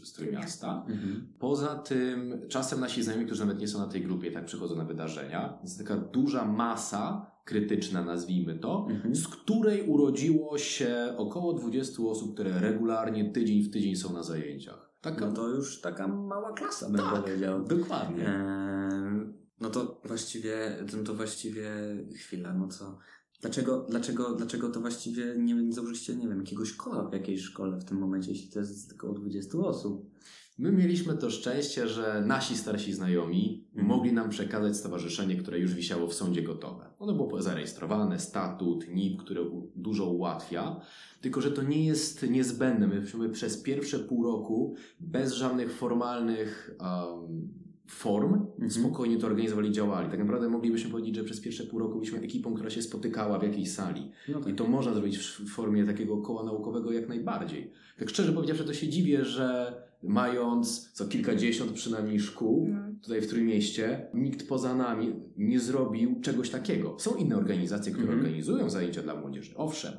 [0.07, 0.85] z Trójmiasta.
[0.89, 1.27] Mhm.
[1.39, 4.85] Poza tym, czasem nasi znajomi, którzy nawet nie są na tej grupie, tak przychodzą na
[4.85, 5.59] wydarzenia.
[5.63, 9.15] Jest taka duża masa krytyczna, nazwijmy to, Mhm.
[9.15, 14.93] z której urodziło się około 20 osób, które regularnie, tydzień w tydzień są na zajęciach.
[15.01, 17.23] Taka, No to już taka mała klasa, bym Tak.
[17.23, 17.63] powiedział.
[17.63, 18.27] dokładnie.
[18.29, 21.71] Eee, no to właściwie, to właściwie
[22.15, 22.97] chwila, no co?
[23.41, 27.79] Dlaczego, dlaczego, dlaczego to właściwie nie, nie założyliście, nie wiem, jakiegoś koła w jakiejś szkole
[27.79, 30.09] w tym momencie, jeśli to jest około 20 osób?
[30.57, 33.87] My mieliśmy to szczęście, że nasi starsi znajomi Mhm.
[33.87, 36.89] mogli nam przekazać stowarzyszenie, które już wisiało w sądzie gotowe.
[36.99, 39.41] Ono było zarejestrowane, statut, NIP, które
[39.75, 40.81] dużo ułatwia,
[41.21, 42.87] tylko że to nie jest niezbędne.
[42.87, 48.71] Myśmy przez pierwsze pół roku bez żadnych formalnych um, form Mhm.
[48.71, 50.09] spokojnie to organizowali, działali.
[50.09, 53.43] Tak naprawdę moglibyśmy powiedzieć, że przez pierwsze pół roku byliśmy ekipą, która się spotykała w
[53.43, 54.11] jakiejś sali.
[54.27, 57.71] No I to można zrobić w formie takiego koła naukowego jak najbardziej.
[57.99, 62.79] Tak szczerze powiedziawszy, to się dziwię, że mając co kilkadziesiąt przynajmniej szkół No.
[63.01, 66.95] tutaj w Trójmieście, nikt poza nami nie zrobił czegoś takiego.
[66.99, 68.25] Są inne organizacje, które Mhm.
[68.25, 69.93] organizują zajęcia dla młodzieży, owszem.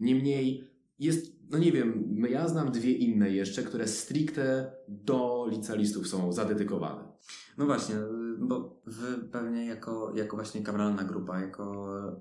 [0.00, 0.71] Niemniej
[1.02, 7.12] jest, no nie wiem, ja znam dwie inne jeszcze, które stricte do licealistów są zadedykowane.
[7.58, 7.94] No właśnie,
[8.38, 11.72] bo wy pewnie jako, jako właśnie kameralna grupa, jako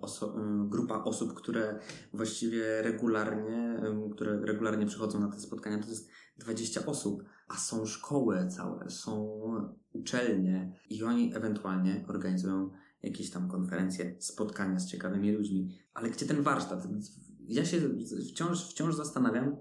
[0.01, 1.79] oso- y, grupa osób, które
[2.13, 7.85] właściwie regularnie, y, które regularnie przychodzą na te spotkania, to jest 20 osób, a są
[7.85, 9.41] szkoły całe, są
[9.93, 12.69] uczelnie i oni ewentualnie organizują
[13.03, 15.77] jakieś tam konferencje, spotkania z ciekawymi ludźmi.
[15.93, 16.87] Ale gdzie ten warsztat?
[17.51, 17.77] Ja się
[18.29, 19.55] wciąż, wciąż zastanawiam,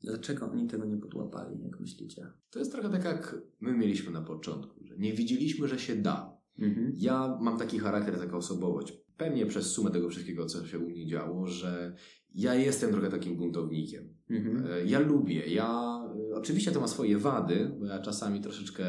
[0.00, 2.26] dlaczego oni tego nie podłapali, jak myślicie?
[2.50, 6.36] To jest trochę tak jak my mieliśmy na początku, że nie widzieliśmy, że się da.
[6.58, 6.92] Mhm.
[6.96, 8.92] Ja mam taki charakter, taka osobowość.
[9.16, 11.96] Pewnie przez sumę tego wszystkiego, co się u mnie działo, że
[12.34, 14.14] ja jestem trochę takim buntownikiem.
[14.30, 14.66] Mhm.
[14.72, 16.00] E, Ja lubię, ja
[16.32, 18.84] e, oczywiście to ma swoje wady, bo ja czasami troszeczkę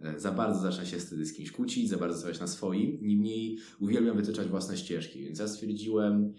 [0.00, 3.58] e, za bardzo zacznę się wtedy z kimś kłócić, za bardzo stawiać na swoim, niemniej
[3.80, 6.32] uwielbiam wytyczać własne ścieżki, więc ja stwierdziłem,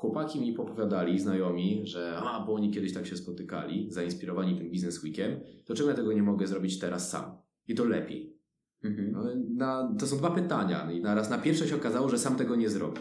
[0.00, 5.02] chłopaki mi popowiadali, znajomi, że a, bo oni kiedyś tak się spotykali, zainspirowani tym Business
[5.02, 7.24] Weekiem, to czemu ja tego nie mogę zrobić teraz sam?
[7.68, 8.40] I to lepiej.
[8.84, 9.12] Mhm.
[9.12, 9.24] No,
[9.56, 12.70] na, to są dwa pytania i naraz na pierwsze się okazało, że sam tego nie
[12.70, 13.00] zrobię.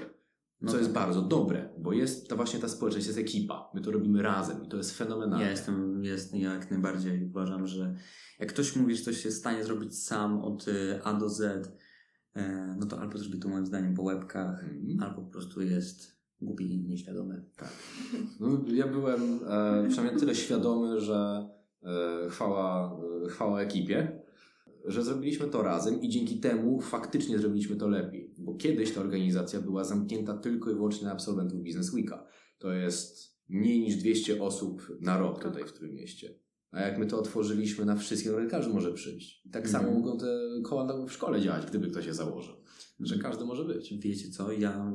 [0.61, 1.03] No Co jest tak.
[1.03, 3.69] bardzo dobre, bo jest to właśnie ta społeczność, jest ekipa.
[3.73, 5.45] My to robimy razem i to jest fenomenalne.
[5.45, 7.95] Ja jestem, jest, ja jak najbardziej uważam, że
[8.39, 11.41] jak ktoś mówi, że coś w stanie zrobić sam od y, A do Z,
[12.35, 15.03] e, no to albo zrobi to moim zdaniem po łebkach, Mhm.
[15.03, 17.45] albo po prostu jest głupi i nieświadomy.
[18.39, 21.49] No, ja byłem e, przynajmniej tyle świadomy, że
[21.83, 24.21] e, chwała, e, chwała ekipie,
[24.85, 28.33] że zrobiliśmy to razem i dzięki temu faktycznie zrobiliśmy to lepiej.
[28.37, 32.27] Bo kiedyś ta organizacja była zamknięta tylko i wyłącznie na absolwentów Business Weeka.
[32.57, 36.39] To jest mniej niż 200 osób na rok tutaj w tym mieście.
[36.71, 39.45] A jak my to otworzyliśmy na wszystkie, no to każdy może przyjść.
[39.45, 39.83] I tak Mhm.
[39.85, 40.27] samo mogą te
[40.63, 42.55] koła w szkole działać, gdyby ktoś je założył.
[42.99, 43.93] Że każdy może być.
[43.99, 44.93] Wiecie co, ja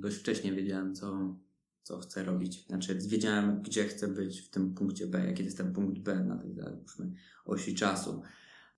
[0.00, 1.36] dość wcześnie wiedziałem, co,
[1.82, 2.66] co chcę robić.
[2.66, 6.38] Znaczy, wiedziałem, gdzie chcę być w tym punkcie B, jaki jest ten punkt B na
[6.38, 7.12] tej załóżmy,
[7.44, 8.22] osi czasu.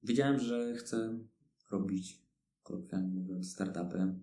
[0.02, 1.18] Wiedziałem, że chcę
[1.70, 2.22] robić,
[2.62, 4.14] kolokwialnie mówiąc, startupy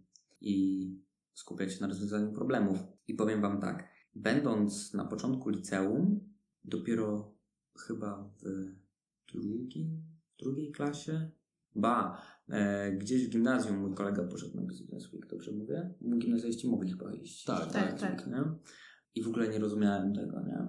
[0.41, 0.87] i
[1.33, 2.79] skupiać się na rozwiązaniu problemów.
[3.07, 6.19] I powiem Wam tak, będąc na początku liceum,
[6.63, 7.35] dopiero
[7.77, 8.71] chyba w
[9.33, 10.01] drugim,
[10.39, 11.31] drugiej klasie,
[11.75, 12.21] ba,
[12.97, 15.93] gdzieś w gimnazjum mój kolega poszedł na Business Week, dobrze mówię?
[16.19, 17.43] Gimnazjaliści mogli chyba iść.
[17.43, 18.27] Tak, tak, tak.
[18.27, 18.43] Nie?
[19.15, 20.67] I w ogóle nie rozumiałem tego, nie?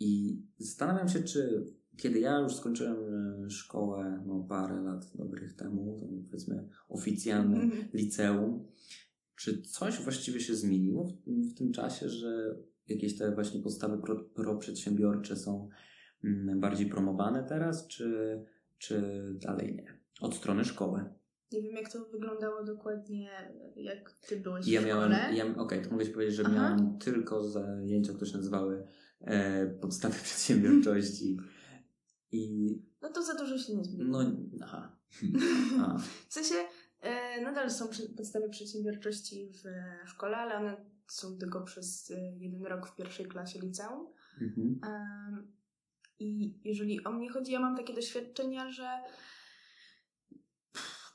[0.00, 1.64] I zastanawiam się, czy
[1.96, 2.96] kiedy ja już skończyłem
[3.44, 7.88] e, szkołę, no parę lat dobrych temu, to powiedzmy oficjalne Mhm.
[7.94, 8.66] liceum,
[9.36, 12.56] czy coś właściwie się zmieniło w, w tym czasie, że
[12.88, 15.68] jakieś te właśnie podstawy pro, proprzedsiębiorcze są
[16.24, 18.38] mm, bardziej promowane teraz, czy,
[18.78, 19.02] czy
[19.40, 19.99] dalej nie?
[20.20, 21.04] Od strony szkoły.
[21.52, 23.30] Nie wiem, jak to wyglądało dokładnie,
[23.76, 25.34] jak ty byłeś Ja w miałem, szkole.
[25.34, 26.54] ja, okej, to mogę ci powiedzieć, że Aha.
[26.54, 28.86] miałem tylko zajęcia, które się nazywały
[29.20, 31.36] e, podstawy przedsiębiorczości.
[32.32, 34.22] I No to za dużo się nie zmieniło.
[34.22, 34.30] no,
[34.64, 34.96] aha.
[36.28, 36.54] W sensie
[37.00, 42.66] e, nadal są podstawy przedsiębiorczości w e, szkole, ale one są tylko przez e, jeden
[42.66, 44.06] rok w pierwszej klasie liceum.
[44.40, 44.80] mhm.
[44.84, 45.52] Em,
[46.18, 48.88] I jeżeli o mnie chodzi, ja mam takie doświadczenia, że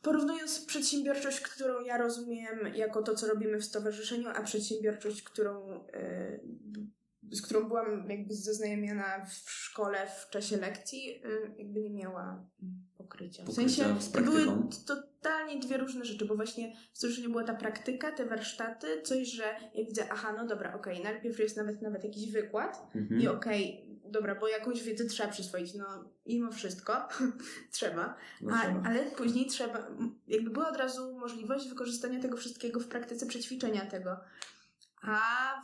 [0.06, 6.39] porównując przedsiębiorczość, którą ja rozumiem jako to, co robimy w stowarzyszeniu, a przedsiębiorczość, którą, e,
[7.32, 12.46] z którą byłam jakby zaznajomiona w szkole w czasie lekcji, e, jakby nie miała
[12.98, 13.44] pokrycia.
[13.44, 14.46] W Pokrycia sensie to były
[14.88, 19.44] totalnie dwie różne rzeczy, bo właśnie w stowarzyszeniu była ta praktyka, te warsztaty, coś, że
[19.74, 23.22] ja widzę, aha, no dobra, okej, najpierw jest nawet, nawet jakiś wykład, Mhm.
[23.22, 25.86] i okej, dobra, bo jakąś wiedzę trzeba przyswoić, no
[26.26, 27.08] mimo wszystko
[27.72, 28.84] trzeba, No a, trzeba.
[28.89, 29.88] ale później trzeba,
[30.28, 34.18] jakby była od razu możliwość wykorzystania tego wszystkiego w praktyce, przećwiczenia tego.
[35.02, 35.22] A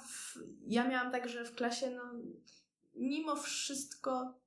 [0.07, 2.01] w, ja miałam tak, że w klasie, no
[2.95, 4.39] mimo wszystko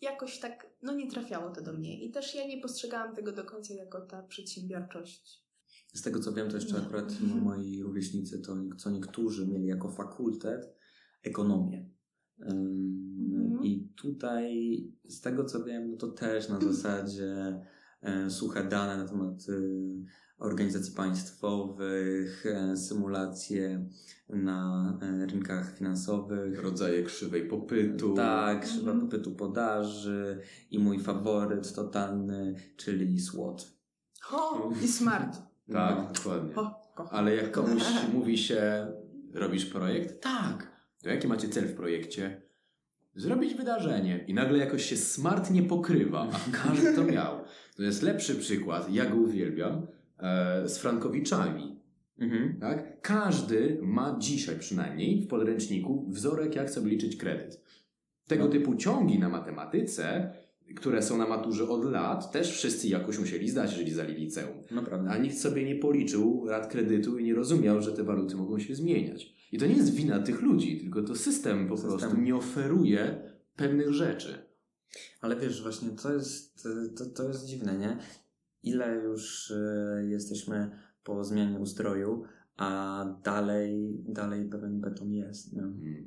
[0.00, 3.44] jakoś tak, no nie trafiało to do mnie i też ja nie postrzegałam tego do
[3.44, 5.46] końca jako ta przedsiębiorczość.
[5.94, 7.42] z tego co wiem, to jeszcze akurat Mhm.
[7.42, 10.76] moi rówieśnicy, to co niektórzy mieli jako fakultet
[11.22, 11.90] ekonomię.
[12.40, 13.64] Mhm.
[13.64, 14.76] I tutaj
[15.08, 17.60] z tego co wiem, no to też na zasadzie
[18.02, 19.52] e, suche dane na temat e,
[20.38, 23.86] organizacji państwowych, e, symulacje
[24.28, 24.98] na
[25.30, 28.14] rynkach finansowych, Rodzaje krzywej popytu.
[28.14, 29.08] tak, krzywa Mhm.
[29.08, 30.38] popytu podaży
[30.70, 33.72] i mój faworyt totalny, czyli SWOT.
[34.32, 35.36] O, I smart.
[35.72, 36.12] Tak, No.
[36.14, 36.54] dokładnie.
[36.54, 37.18] O, kocham.
[37.18, 37.82] Ale jak komuś
[38.14, 38.86] mówi się,
[39.34, 40.22] robisz projekt?
[40.22, 40.75] Tak.
[41.06, 42.42] To jaki macie cel w projekcie?
[43.14, 44.24] Zrobić wydarzenie.
[44.28, 47.40] I nagle jakoś się smart nie pokrywa, a każdy to miał.
[47.76, 49.86] To jest lepszy przykład, ja go uwielbiam,
[50.18, 51.76] e, z Frankowiczami.
[52.18, 52.60] Mhm.
[52.60, 53.00] Tak?
[53.00, 57.60] Każdy ma dzisiaj przynajmniej w podręczniku wzorek, jak sobie liczyć kredyt.
[58.26, 58.50] Tego No.
[58.50, 60.32] typu ciągi na matematyce,
[60.76, 64.56] które są na maturze od lat, też wszyscy jakoś musieli zdać, jeżeli zdali liceum.
[64.70, 65.10] Naprawdę.
[65.10, 68.74] A nikt sobie nie policzył rat kredytu i nie rozumiał, że te waluty mogą się
[68.74, 69.35] zmieniać.
[69.52, 71.98] I to nie jest wina tych ludzi, tylko to system po System.
[71.98, 74.38] prostu nie oferuje pewnych rzeczy.
[75.20, 77.98] Ale wiesz, właśnie to jest, to, to jest dziwne, nie?
[78.62, 80.70] Ile już e, jesteśmy
[81.04, 82.24] po zmianie ustroju,
[82.56, 85.52] a dalej, dalej pewien beton jest.
[85.52, 85.62] Nie?
[85.62, 86.04] Mhm.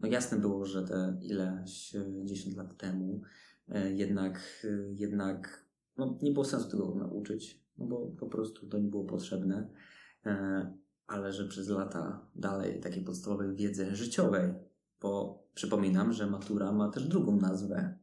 [0.00, 3.20] No jasne było, że te ileś e, 10 lat temu
[3.68, 5.64] e, jednak, e, jednak
[5.96, 9.68] no, nie było sensu tego nauczyć, no bo po prostu to nie było potrzebne.
[11.08, 14.54] Ale że przez lata dalej takiej podstawowej wiedzy życiowej,
[15.00, 17.98] bo przypominam, że matura ma też drugą nazwę.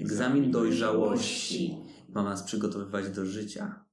[0.00, 1.76] Egzamin dojrzałości
[2.08, 3.84] ma nas przygotowywać do życia.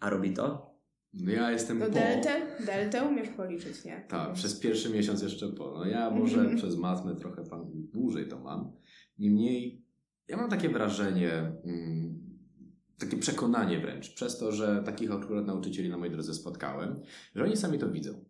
[0.00, 0.76] A robi to?
[1.14, 1.92] No ja jestem To po.
[1.92, 4.04] deltę, deltę umiesz policzyć, nie?
[4.08, 5.70] Tak, przez pierwszy miesiąc jeszcze po.
[5.78, 6.56] No ja może Mhm.
[6.56, 8.72] przez matmę trochę pan dłużej to mam.
[9.18, 9.84] Niemniej
[10.28, 11.32] ja mam takie wrażenie,
[11.64, 12.25] mm,
[12.98, 17.00] takie przekonanie wręcz, przez to, że takich akurat nauczycieli na mojej drodze spotkałem,
[17.34, 18.24] że oni sami to widzą.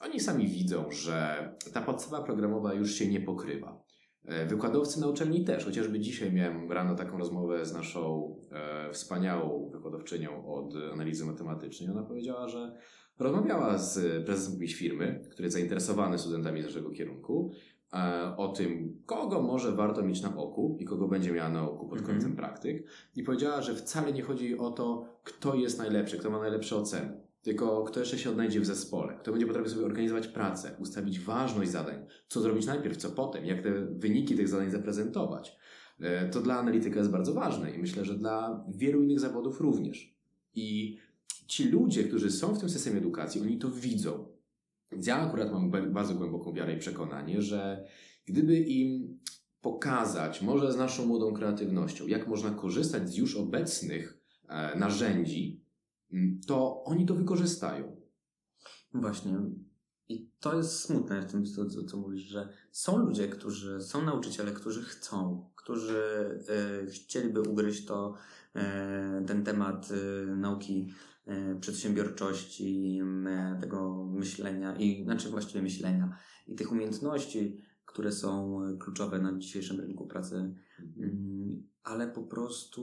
[0.00, 3.84] Oni sami widzą, że ta podstawa programowa już się nie pokrywa.
[4.24, 9.70] E, Wykładowcy na uczelni też, chociażby dzisiaj miałem rano taką rozmowę z naszą e, wspaniałą
[9.70, 11.90] wykładowczynią od analizy matematycznej.
[11.90, 12.76] Ona powiedziała, że
[13.18, 17.52] rozmawiała z prezesem jakiejś firmy, który jest zainteresowany studentami z naszego kierunku,
[18.36, 22.02] o tym, kogo może warto mieć na oku i kogo będzie miała na oku pod
[22.02, 22.86] kątem praktyk.
[23.16, 27.20] I powiedziała, że wcale nie chodzi o to, kto jest najlepszy, kto ma najlepsze oceny,
[27.42, 31.70] tylko kto jeszcze się odnajdzie w zespole, kto będzie potrafił sobie organizować pracę, ustawić ważność
[31.70, 35.56] zadań, co zrobić najpierw, co potem, jak te wyniki tych zadań zaprezentować.
[36.00, 40.16] E, To dla analityka jest bardzo ważne i myślę, że dla wielu innych zawodów również.
[40.54, 40.98] I
[41.46, 44.31] ci ludzie, którzy są w tym systemie edukacji, oni to widzą.
[44.92, 47.84] Więc ja akurat mam ba- bardzo głęboką wiarę i przekonanie, że
[48.24, 49.18] gdyby im
[49.60, 55.64] pokazać, może z naszą młodą kreatywnością, jak można korzystać z już obecnych e, narzędzi,
[56.46, 57.96] to oni to wykorzystają.
[58.94, 59.38] Właśnie.
[60.08, 64.52] I to jest smutne w tym, co, co, mówisz, że są ludzie, którzy są nauczyciele,
[64.52, 66.02] którzy chcą, którzy
[66.48, 68.14] e, chcieliby ugryźć to,
[68.54, 70.92] e, ten temat e, nauki
[71.60, 79.18] przedsiębiorczości, m, e, tego myślenia i znaczy właściwie myślenia i tych umiejętności, które są kluczowe
[79.18, 80.54] na dzisiejszym rynku pracy,
[80.96, 82.82] Mm, ale po prostu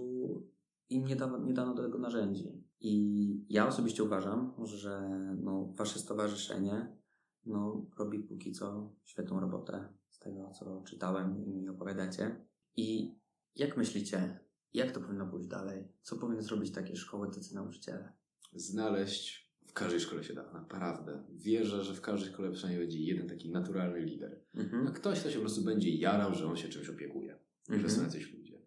[0.90, 2.64] im nie nie dano do tego narzędzi.
[2.80, 5.10] I ja osobiście uważam, że
[5.42, 6.98] no, wasze stowarzyszenie
[7.46, 12.46] no, robi póki co świetną robotę z tego, co czytałem i mi opowiadacie.
[12.76, 13.16] I
[13.56, 14.40] jak myślicie,
[14.74, 15.88] jak to powinno pójść dalej?
[16.02, 18.14] Co powinny zrobić takie szkoły, tacy nauczyciele?
[18.54, 21.24] Znaleźć w każdej szkole się da, naprawdę.
[21.30, 24.40] Wierzę, że w każdej szkole przynajmniej będzie jeden taki naturalny lider.
[24.56, 24.86] Mhm.
[24.86, 27.40] No, ktoś, kto się po prostu będzie jarał, że on się czymś opiekuje.
[27.70, 28.04] Że są Mhm.
[28.06, 28.62] jacyś ludzie.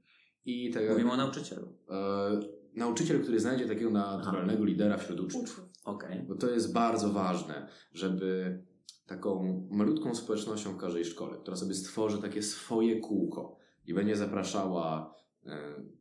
[0.44, 1.68] I tak jak, Mówimy o nauczycielu.
[1.90, 2.40] e,
[2.74, 5.68] nauczyciel, który znajdzie takiego naturalnego lidera wśród uczniów.
[5.84, 6.22] Okej.
[6.28, 8.58] Bo to jest bardzo ważne, żeby
[9.06, 15.14] taką malutką społecznością w każdej szkole, która sobie stworzy takie swoje kółko i będzie zapraszała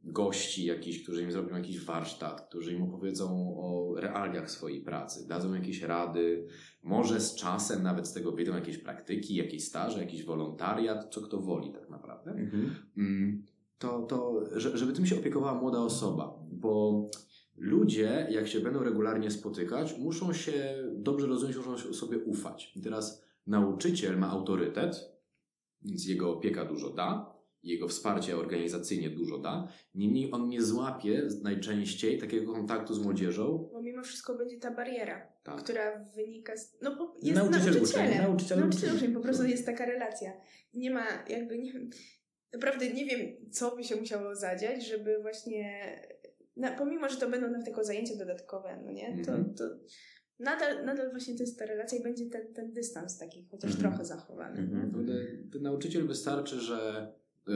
[0.03, 5.53] gości jakichś, którzy im zrobią jakiś warsztat, którzy im opowiedzą o realiach swojej pracy, dadzą
[5.53, 6.47] jakieś rady,
[6.83, 11.37] może z czasem nawet z tego wyjdą jakieś praktyki, jakieś staże, jakiś wolontariat, co kto
[11.39, 12.75] woli tak naprawdę Mhm.
[12.97, 13.45] mm,
[13.79, 17.05] to, to że- żeby tym się opiekowała młoda osoba, bo
[17.57, 22.73] ludzie, jak się będą regularnie spotykać, muszą się dobrze rozumieć, muszą sobie ufać.
[22.75, 24.95] I teraz nauczyciel ma autorytet,
[25.81, 32.17] więc jego opieka dużo da, jego wsparcie organizacyjnie dużo da, niemniej on nie złapie najczęściej
[32.17, 33.69] takiego kontaktu z młodzieżą.
[33.73, 35.63] Bo mimo wszystko będzie ta bariera, Tak.
[35.63, 36.77] która wynika z...
[36.81, 38.21] No bo jest Nauczyciel uczeń, nauczycielem.
[38.27, 39.13] nauczyciel Nauczyciel uczeń.
[39.13, 40.31] po prostu jest taka relacja.
[40.73, 41.57] Nie ma jakby...
[41.59, 41.73] Nie,
[42.53, 45.81] naprawdę nie wiem, co by się musiało zadziać, żeby właśnie
[46.57, 49.53] na, pomimo, że to będą nawet tylko zajęcia dodatkowe, no nie, to, Mhm.
[49.55, 49.63] to
[50.39, 53.89] nadal, nadal właśnie to jest ta relacja i będzie ten, ten dystans taki chociaż Mhm.
[53.89, 54.59] trochę zachowany.
[54.59, 55.05] Mhm.
[55.61, 57.11] Nauczyciel wystarczy, że
[57.47, 57.53] y,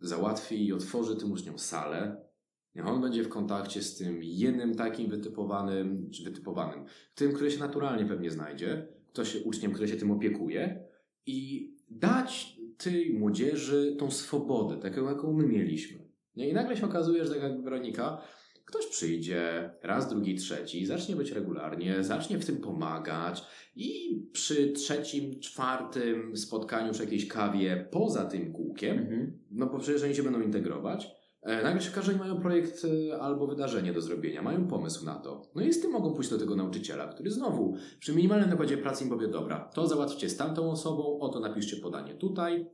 [0.00, 2.30] załatwi i otworzy tym uczniom salę.
[2.74, 7.58] Niech on będzie w kontakcie z tym jednym takim wytypowanym, czy wytypowanym, tym, który się
[7.58, 10.84] naturalnie pewnie znajdzie, ktoś uczniem, który się tym opiekuje
[11.26, 16.10] i dać tej młodzieży tą swobodę, taką jaką my mieliśmy.
[16.36, 16.48] Nie?
[16.48, 18.22] I nagle się okazuje, że tak jak Weronika,
[18.64, 23.44] ktoś przyjdzie raz, drugi, trzeci, zacznie być regularnie, zacznie w tym pomagać
[23.76, 29.38] i przy trzecim, czwartym spotkaniu przy jakiejś kawie poza tym kółkiem, Mhm.
[29.50, 31.10] no bo przecież oni się będą integrować,
[31.42, 35.14] e, nagle się okaże, że mają projekt e, albo wydarzenie do zrobienia, mają pomysł na
[35.14, 35.42] to.
[35.54, 39.04] No i z tym mogą pójść do tego nauczyciela, który znowu przy minimalnym nakładzie pracy
[39.04, 42.66] im powie, dobra, to załatwcie z tamtą osobą, oto napiszcie podanie tutaj,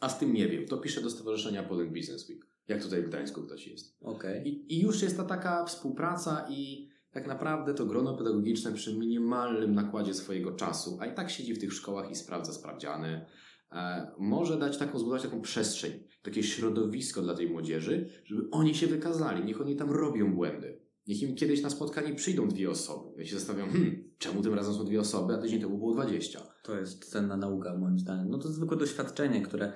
[0.00, 3.08] a z tym nie wiem, to piszę do Stowarzyszenia Poland Business Week, jak tutaj w
[3.08, 3.96] Gdańsku ktoś jest.
[4.00, 4.48] Okej.
[4.48, 9.74] I, I już jest ta taka współpraca i tak naprawdę to grono pedagogiczne przy minimalnym
[9.74, 13.26] nakładzie swojego czasu, a i tak siedzi w tych szkołach i sprawdza sprawdziany,
[13.72, 18.86] e, może dać taką, zbudować taką przestrzeń, takie środowisko dla tej młodzieży, żeby oni się
[18.86, 20.82] wykazali, niech oni tam robią błędy.
[21.06, 23.08] Niech im kiedyś na spotkanie przyjdą dwie osoby.
[23.18, 26.40] Ja się zastanawiam, hmm, czemu tym razem są dwie osoby, a tydzień temu było dwadzieścia.
[26.62, 28.30] To jest cenna nauka moim zdaniem.
[28.30, 29.72] No to zwykłe doświadczenie, które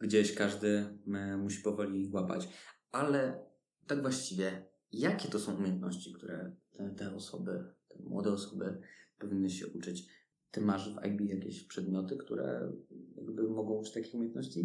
[0.00, 2.48] gdzieś każdy e, musi powoli łapać.
[2.92, 3.44] Ale
[3.86, 8.80] tak właściwie, jakie to są umiejętności, które te, te osoby, te młode osoby
[9.18, 10.06] powinny się uczyć?
[10.50, 12.72] Ty masz w IB jakieś przedmioty, które
[13.16, 14.60] jakby mogą uczyć takich umiejętności?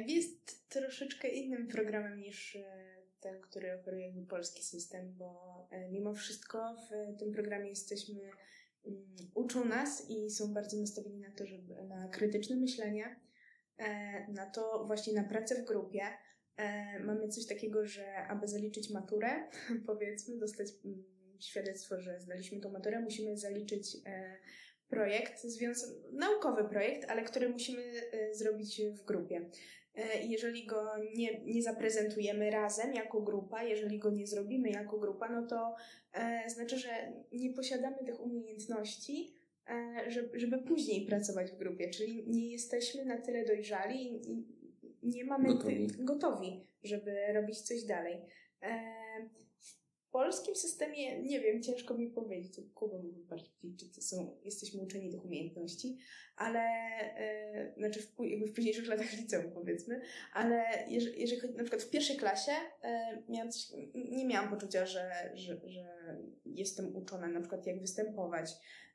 [0.00, 6.14] IB jest troszeczkę innym programem niż e, ten, który oferuje polski system, bo e, mimo
[6.14, 8.20] wszystko w tym programie jesteśmy,
[8.86, 13.20] mm, uczą nas i są bardzo nastawieni na to, żeby na krytyczne myślenie,
[14.28, 16.02] na to właśnie na pracę w grupie.
[16.56, 19.48] E, Mamy coś takiego, że aby zaliczyć maturę,
[19.86, 21.04] powiedzmy, dostać mm,
[21.40, 24.36] świadectwo, że zdaliśmy tą maturę, musimy zaliczyć e,
[24.88, 27.82] projekt, związa- naukowy projekt, ale który musimy
[28.12, 29.50] e, zrobić w grupie.
[29.94, 35.28] E, Jeżeli go nie, nie zaprezentujemy razem jako grupa, jeżeli go nie zrobimy jako grupa,
[35.28, 35.74] no to
[36.12, 39.43] e, znaczy, że nie posiadamy tych umiejętności, e,
[40.08, 44.54] żeby, żeby później pracować w grupie, czyli nie jesteśmy na tyle dojrzali i,
[45.04, 45.86] nie mamy Gotowi.
[45.86, 48.20] Ty, gotowi, żeby robić coś dalej.
[48.62, 48.80] E,
[49.58, 54.36] w polskim systemie, nie wiem, ciężko mi powiedzieć, to Kuba mówi bardziej, czy to są,
[54.44, 55.98] jesteśmy uczeni tych umiejętności,
[56.36, 60.00] ale, e, znaczy w, jakby w późniejszych latach liceum powiedzmy,
[60.32, 65.30] ale jeżeli, jeżeli na przykład w pierwszej klasie e, miałam coś, nie miałam poczucia, że,
[65.34, 68.50] że, że jestem uczona na przykład jak występować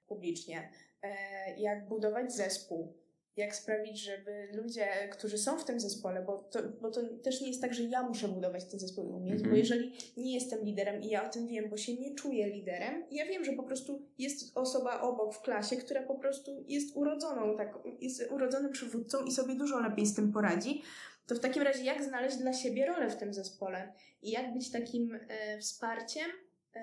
[0.10, 0.70] publicznie,
[1.04, 2.94] e, jak budować zespół,
[3.38, 7.48] jak sprawić, żeby ludzie, którzy są w tym zespole, bo to, bo to też nie
[7.48, 9.52] jest tak, że ja muszę budować ten zespół i umieć, Mhm.
[9.52, 13.06] bo jeżeli nie jestem liderem i ja o tym wiem, bo się nie czuję liderem,
[13.12, 17.58] ja wiem, że po prostu jest osoba obok w klasie, która po prostu jest urodzoną,
[17.58, 20.82] tak, jest urodzonym przywódcą i sobie dużo lepiej z tym poradzi,
[21.28, 24.72] to w takim razie jak znaleźć dla siebie rolę w tym zespole i jak być
[24.72, 26.30] takim e, wsparciem,
[26.74, 26.82] e,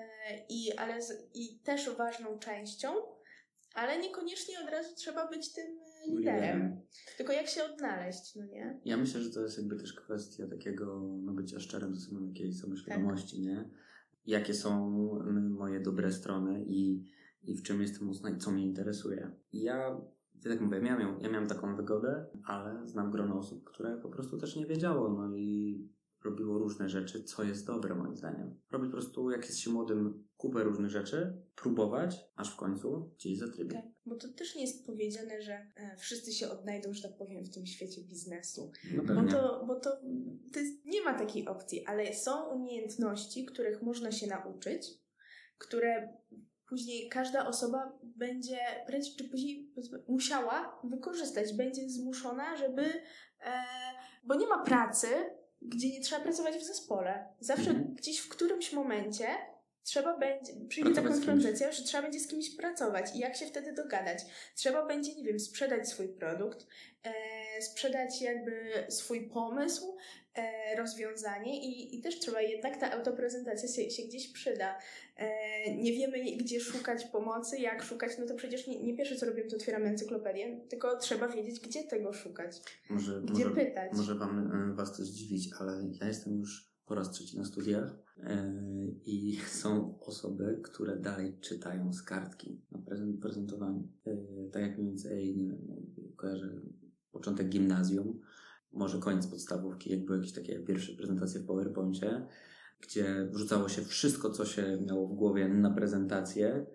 [0.49, 2.89] i, ale z, i też ważną częścią,
[3.77, 6.81] ale niekoniecznie od razu trzeba być tym e, liderem.
[7.17, 8.79] Tylko jak się odnaleźć, no nie?
[8.85, 12.59] Ja myślę, że to jest jakby też kwestia takiego no, bycia szczerym ze sobą, jakiejś
[12.59, 13.69] samoświadomości, nie?
[14.25, 14.89] Jakie są
[15.49, 17.05] moje dobre strony i,
[17.43, 19.31] i w czym jestem mocna i co mnie interesuje.
[19.51, 19.77] I ja,
[20.45, 24.09] ja tak mówię, ja miałem, ja miałem taką wygodę, ale znam grono osób, które po
[24.09, 25.79] prostu też nie wiedziało, no i
[26.23, 28.55] robiło różne rzeczy, co jest dobre moim zdaniem.
[28.71, 33.37] Robić po prostu, jak jest się młodym, kupę różnych rzeczy, próbować, aż w końcu gdzieś
[33.39, 33.75] zatrybie.
[33.75, 33.85] Tak.
[34.05, 37.53] Bo to też nie jest powiedziane, że e, wszyscy się odnajdą, że tak powiem, w
[37.53, 38.71] tym świecie biznesu.
[38.93, 39.97] No Bo to, bo to,
[40.53, 44.87] to jest, nie ma takiej opcji, ale są umiejętności, których można się nauczyć,
[45.57, 46.17] które
[46.69, 49.73] później każda osoba będzie prędzej czy później
[50.07, 52.83] musiała wykorzystać, będzie zmuszona, żeby.
[52.83, 53.63] E,
[54.23, 55.07] bo nie ma pracy,
[55.61, 57.27] gdzie nie trzeba pracować w zespole.
[57.39, 57.95] Zawsze Mhm.
[57.95, 59.27] gdzieś w którymś momencie
[59.87, 61.25] trzeba będzie, przyjdzie ta Pracować kimś.
[61.25, 64.19] konfrontacja, że trzeba będzie z kimś pracować i jak się wtedy dogadać.
[64.55, 66.67] Trzeba będzie, nie wiem, sprzedać swój produkt,
[67.03, 69.97] e, sprzedać jakby swój pomysł,
[70.35, 74.79] e, rozwiązanie i, i też trzeba jednak ta autoprezentacja się, się gdzieś przyda.
[75.17, 79.25] E, nie wiemy gdzie szukać pomocy, jak szukać, no to przecież nie, nie pierwsze co
[79.25, 83.91] robimy to otwieramy encyklopedię, tylko trzeba wiedzieć gdzie tego szukać, Może, gdzie może, pytać.
[83.93, 87.95] Może wam, e, was to zdziwić, ale ja jestem już po raz trzeci na studiach
[88.23, 88.53] e,
[89.05, 93.87] i są osoby, które dalej czytają z kartki na prezent, prezentowaniu.
[94.05, 94.17] E,
[94.51, 95.67] tak jak mniej więcej, nie wiem,
[96.15, 96.61] kojarzę
[97.11, 98.19] początek gimnazjum,
[98.73, 102.27] może koniec podstawówki, jak były jakieś takie pierwsze prezentacje w PowerPoincie,
[102.81, 106.65] gdzie wrzucało się wszystko, co się miało w głowie na prezentację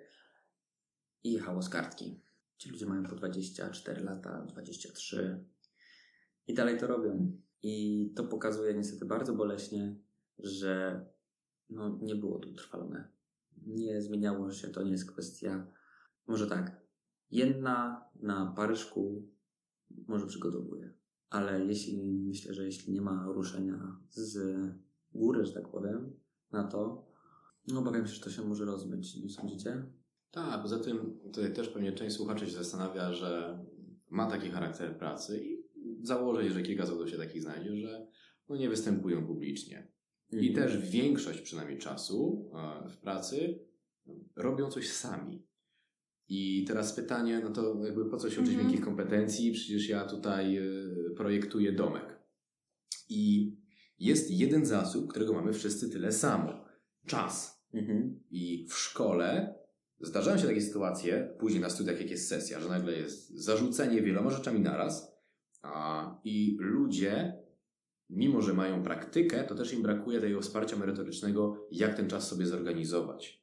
[1.25, 2.21] i jechało z kartki.
[2.59, 5.45] Ci ludzie mają po 24 lata, 23
[6.47, 7.33] i dalej to robią.
[7.63, 9.97] I to pokazuje niestety bardzo boleśnie,
[10.39, 11.05] że
[11.71, 13.09] no, nie było to utrwalone.
[13.67, 15.67] Nie zmieniało się, to nie jest kwestia,
[16.27, 16.87] może tak,
[17.31, 19.33] jedna na parę szkół
[20.09, 20.95] może przygotowuje,
[21.31, 24.39] ale jeśli, myślę, że jeśli nie ma ruszenia z
[25.15, 26.17] góry, że tak powiem,
[26.53, 27.07] na to,
[27.69, 29.87] no obawiam się, że to się może rozmyć, nie sądzicie?
[30.31, 33.59] Tak, poza tym tutaj też pewnie część słuchaczy się zastanawia, że
[34.11, 35.62] ma taki charakter pracy i
[36.03, 38.07] założę, że kilka zawodów się takich znajdzie, że
[38.49, 39.93] no nie występują publicznie.
[40.33, 40.55] I Mhm.
[40.55, 43.59] też większość przynajmniej czasu e, w pracy
[44.37, 45.47] robią coś sami.
[46.29, 48.67] I teraz pytanie, no to jakby po co się uczyć Mhm.
[48.67, 49.53] miękkich kompetencji?
[49.53, 50.63] Przecież ja tutaj e,
[51.17, 52.19] projektuję domek.
[53.09, 53.53] I
[53.99, 56.65] jest jeden zasób, którego mamy wszyscy tyle samo.
[57.07, 57.65] Czas.
[57.75, 58.21] Mhm.
[58.31, 59.55] I w szkole
[60.01, 64.31] zdarzają się takie sytuacje, później na studiach, jak jest sesja, że nagle jest zarzucenie wieloma
[64.31, 65.12] rzeczami naraz
[66.25, 67.43] i ludzie,
[68.11, 72.47] mimo że mają praktykę, to też im brakuje tego wsparcia merytorycznego, jak ten czas sobie
[72.47, 73.43] zorganizować.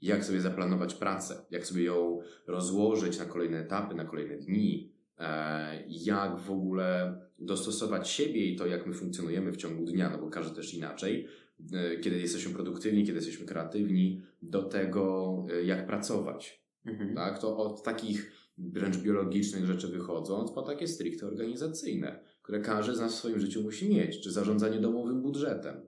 [0.00, 5.84] Jak sobie zaplanować pracę, jak sobie ją rozłożyć na kolejne etapy, na kolejne dni, e,
[5.88, 10.30] jak w ogóle dostosować siebie i to, jak my funkcjonujemy w ciągu dnia, no bo
[10.30, 11.28] każdy też inaczej,
[11.72, 16.66] e, kiedy jesteśmy produktywni, kiedy jesteśmy kreatywni, do tego, e, jak pracować.
[16.84, 17.14] Mhm.
[17.14, 17.38] Tak?
[17.38, 23.14] To od takich wręcz biologicznych rzeczy wychodząc, po takie stricte organizacyjne, które każdy z nas
[23.14, 25.80] w swoim życiu musi mieć, czy zarządzanie domowym budżetem,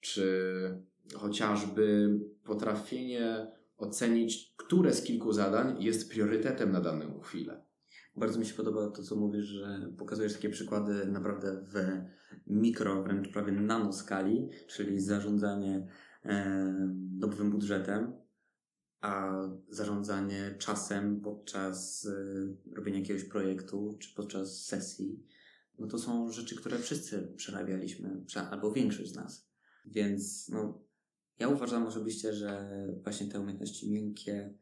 [0.00, 0.24] czy
[1.14, 7.62] chociażby potrafienie ocenić, które z kilku zadań jest priorytetem na daną chwilę.
[8.16, 11.74] Bardzo mi się podoba to, co mówisz, że pokazujesz takie przykłady naprawdę w
[12.46, 15.86] mikro, wręcz prawie nanoskali, czyli zarządzanie
[16.24, 18.12] e, domowym budżetem,
[19.00, 25.22] a zarządzanie czasem podczas e, robienia jakiegoś projektu czy podczas sesji.
[25.78, 29.50] No to są rzeczy, które wszyscy przerabialiśmy, prze- albo większość z nas.
[29.86, 30.84] Więc no,
[31.38, 32.68] ja uważam osobiście, że
[33.02, 34.54] właśnie te umiejętności miękkie,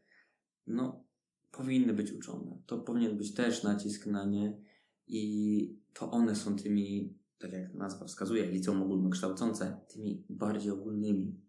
[0.66, 1.04] no,
[1.50, 2.62] powinny być uczone.
[2.66, 4.60] To powinien być też nacisk na nie
[5.06, 11.40] i to one są tymi, tak jak nazwa wskazuje, liceum ogólnokształcące, tymi bardziej ogólnymi.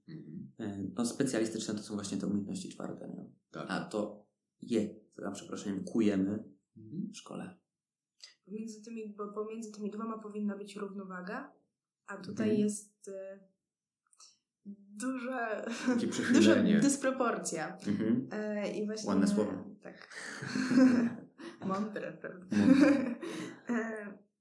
[0.59, 3.31] E, No, specjalistyczne to są właśnie te umiejętności twarde, nie?
[3.51, 3.65] Tak.
[3.69, 4.25] a to
[4.61, 6.43] je, za przeproszeniem, kujemy
[7.13, 7.57] w szkole.
[8.45, 11.53] Pomiędzy tymi, bo pomiędzy tymi dwoma powinna być równowaga,
[12.07, 12.59] a tutaj Mhm.
[12.65, 13.39] jest e,
[14.95, 15.65] duża,
[16.33, 17.77] duża dysproporcja.
[17.87, 18.27] Mhm.
[18.31, 19.51] E, I właśnie, Ładne słowo.
[19.81, 20.07] Tak.
[21.67, 22.57] Mądre, prawda?
[22.57, 23.15] Mądre.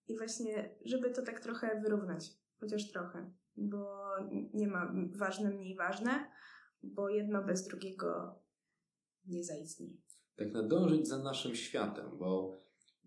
[0.09, 2.31] I właśnie, żeby to tak trochę wyrównać,
[2.61, 4.05] chociaż trochę, bo
[4.55, 6.31] nie ma ważne, mniej ważne,
[6.83, 8.39] bo jedno bez drugiego
[9.27, 9.97] nie zaistnieje.
[10.37, 12.53] tak nadążyć za naszym światem, bo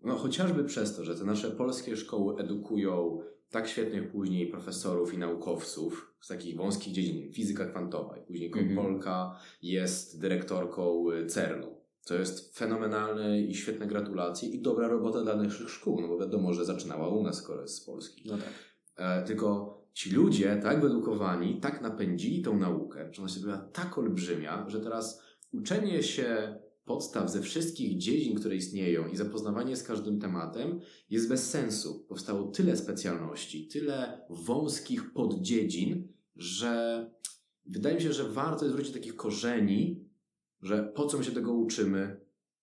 [0.02, 5.18] no, chociażby przez to, że te nasze polskie szkoły edukują tak świetnych później profesorów i
[5.18, 8.76] naukowców z takich wąskich dziedzin, fizyka kwantowa, i później Mhm.
[8.76, 11.81] Polka jest dyrektorką y, CERN-u.
[12.06, 16.52] To jest fenomenalne i świetne gratulacje i dobra robota dla naszych szkół, no bo wiadomo,
[16.52, 18.22] że zaczynała u nas, skoro jest z Polski.
[18.26, 18.52] No tak.
[18.96, 23.98] E, tylko ci ludzie, tak wyedukowani, tak napędzili tą naukę, że ona się była tak
[23.98, 25.22] olbrzymia, że teraz
[25.52, 30.80] uczenie się podstaw ze wszystkich dziedzin, które istnieją i zapoznawanie z każdym tematem
[31.10, 32.04] jest bez sensu.
[32.08, 37.06] Powstało tyle specjalności, tyle wąskich poddziedzin, że
[37.66, 40.11] wydaje mi się, że warto jest wrócić do takich korzeni,
[40.62, 42.20] że po co my się tego uczymy,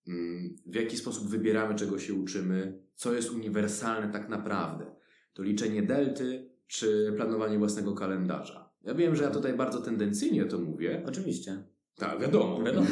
[0.08, 4.86] mm, w jaki sposób wybieramy, czego się uczymy, co jest uniwersalne tak naprawdę.
[5.32, 8.70] To liczenie delty czy planowanie własnego kalendarza.
[8.82, 11.02] Ja wiem, że ja tutaj bardzo tendencyjnie to mówię.
[11.06, 11.62] Oczywiście.
[11.96, 12.60] Tak, wiadomo.
[12.66, 12.86] Wiadomo.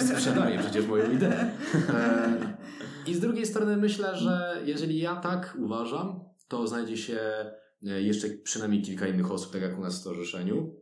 [0.00, 1.50] Sprzedaję przecież moją ideę.
[1.94, 2.56] E,
[3.06, 7.18] I z drugiej strony myślę, że jeżeli ja tak uważam, to znajdzie się
[7.86, 10.74] e, jeszcze przynajmniej kilka innych osób, tak jak u nas w stowarzyszeniu,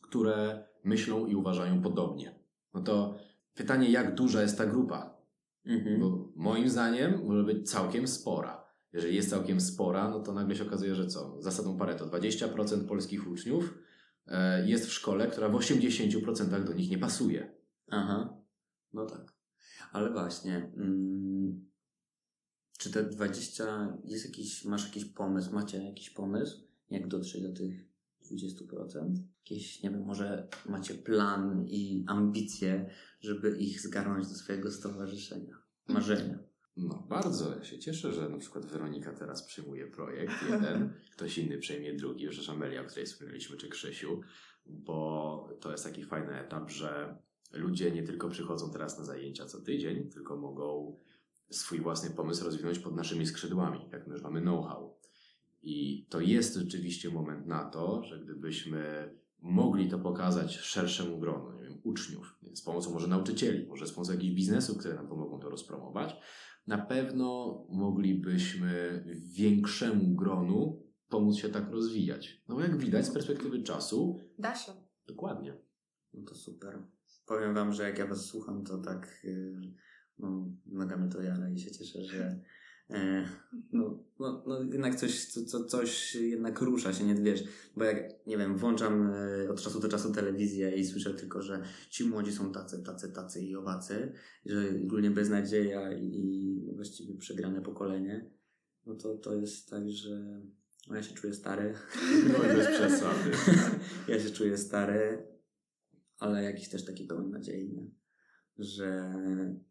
[0.00, 2.39] które myślą i uważają podobnie.
[2.74, 3.18] No to
[3.54, 5.20] pytanie, jak duża jest ta grupa?
[5.66, 6.00] Mhm.
[6.00, 8.70] Bo moim zdaniem może być całkiem spora.
[8.92, 11.42] Jeżeli jest całkiem spora, no to nagle się okazuje, że co?
[11.42, 13.78] Zasadą Pareto 20% polskich uczniów
[14.26, 17.54] e, jest w szkole, która w 80% do nich nie pasuje.
[17.90, 18.36] Aha.
[18.92, 19.34] No tak.
[19.92, 21.70] Ale właśnie, mm,
[22.78, 27.89] czy te 20, jest jakiś, masz jakiś pomysł, macie jakiś pomysł, jak dotrzeć do tych
[28.30, 29.14] 20%?
[29.38, 36.38] Jakieś, nie wiem, może macie plan i ambicje, żeby ich zgarnąć do swojego stowarzyszenia, marzenia.
[36.76, 41.58] No, bardzo ja się cieszę, że na przykład Weronika teraz przyjmuje projekt jeden, ktoś inny
[41.58, 44.20] przejmie drugi, już Amelia, o której wspomnieliśmy, czy Krzysiu,
[44.66, 47.18] bo to jest taki fajny etap, że
[47.52, 50.98] ludzie nie tylko przychodzą teraz na zajęcia co tydzień, tylko mogą
[51.50, 54.99] swój własny pomysł rozwinąć pod naszymi skrzydłami, jak my już mamy know-how.
[55.62, 61.62] I to jest rzeczywiście moment na to, że gdybyśmy mogli to pokazać szerszemu gronu, nie
[61.62, 62.56] wiem, uczniów, nie?
[62.56, 66.16] z pomocą może nauczycieli, może z pomocą jakichś biznesów, które nam pomogą to rozpromować,
[66.66, 69.04] na pewno moglibyśmy
[69.34, 72.42] większemu gronu pomóc się tak rozwijać.
[72.48, 74.72] No jak widać z perspektywy czasu, Da się.
[75.06, 75.56] dokładnie.
[76.14, 76.82] No to super.
[77.26, 79.74] Powiem wam, że jak ja was słucham, to tak yy,
[80.18, 82.40] no, nogami to jara i się cieszę, że
[83.72, 87.44] no, no, no jednak coś, co, co, coś jednak rusza się, nie wiesz,
[87.76, 91.62] bo jak, nie wiem, włączam e, od czasu do czasu telewizję i słyszę tylko, że
[91.90, 94.12] ci młodzi są tacy, tacy, tacy i owacy,
[94.46, 98.30] że ogólnie beznadzieja i, właściwie przegrane pokolenie,
[98.86, 100.42] no to, to jest tak, że
[100.88, 101.74] no ja się czuję stary.
[102.32, 103.30] No bez przesady.
[104.08, 105.26] ja się czuję stary,
[106.18, 107.90] ale jakiś też taki pełen nadziei, nie?
[108.60, 109.14] że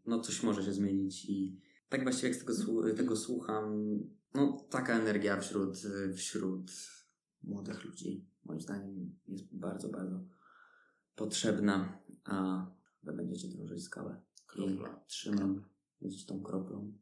[0.06, 1.60] no coś może się zmienić i
[1.90, 4.00] tak właściwie jak z tego, tego słucham,
[4.34, 5.78] no taka energia wśród,
[6.16, 6.72] wśród
[7.44, 10.26] młodych ludzi moim zdaniem jest bardzo, bardzo
[11.16, 12.66] potrzebna, a
[13.04, 14.22] wy będziecie drążyć skałę.
[14.48, 15.04] Kropla.
[15.08, 15.66] Trzymam,
[16.02, 16.94] będziecie tą kroplą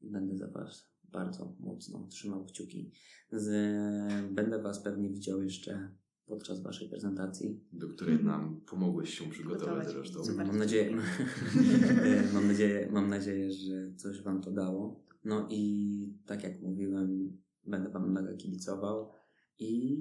[0.00, 2.92] i będę za was bardzo mocno trzymał kciuki.
[3.32, 5.94] Z, będę was pewnie widział jeszcze
[6.30, 7.60] podczas waszej prezentacji.
[7.72, 10.24] Do której nam pomogłeś się przygotować zresztą.
[10.24, 10.46] Super.
[10.46, 10.96] Mam nadzieję,
[12.34, 15.04] mam, nadzieję, mam nadzieję, że coś Wam to dało.
[15.24, 19.12] No i tak jak mówiłem, będę Wam mega kibicował
[19.58, 19.98] i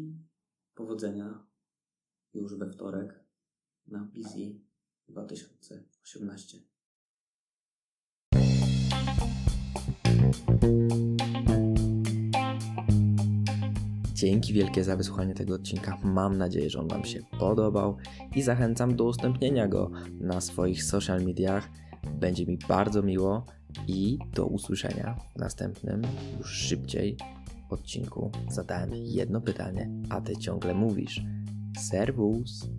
[0.76, 1.48] powodzenia
[2.34, 3.20] już we wtorek
[3.88, 4.60] na Busy
[5.08, 6.58] 2018.
[14.20, 15.98] Dzięki wielkie za wysłuchanie tego odcinka.
[16.04, 17.98] Mam nadzieję, że on Wam się podobał
[18.36, 19.92] i zachęcam do udostępnienia go
[20.22, 21.70] na swoich social mediach.
[22.20, 23.46] Będzie mi bardzo miło
[23.88, 26.02] i do usłyszenia w następnym,
[26.38, 27.18] już szybciej
[27.70, 28.32] odcinku.
[28.50, 31.22] Zadałem jedno pytanie, a Ty ciągle mówisz.
[31.78, 32.70] Servus!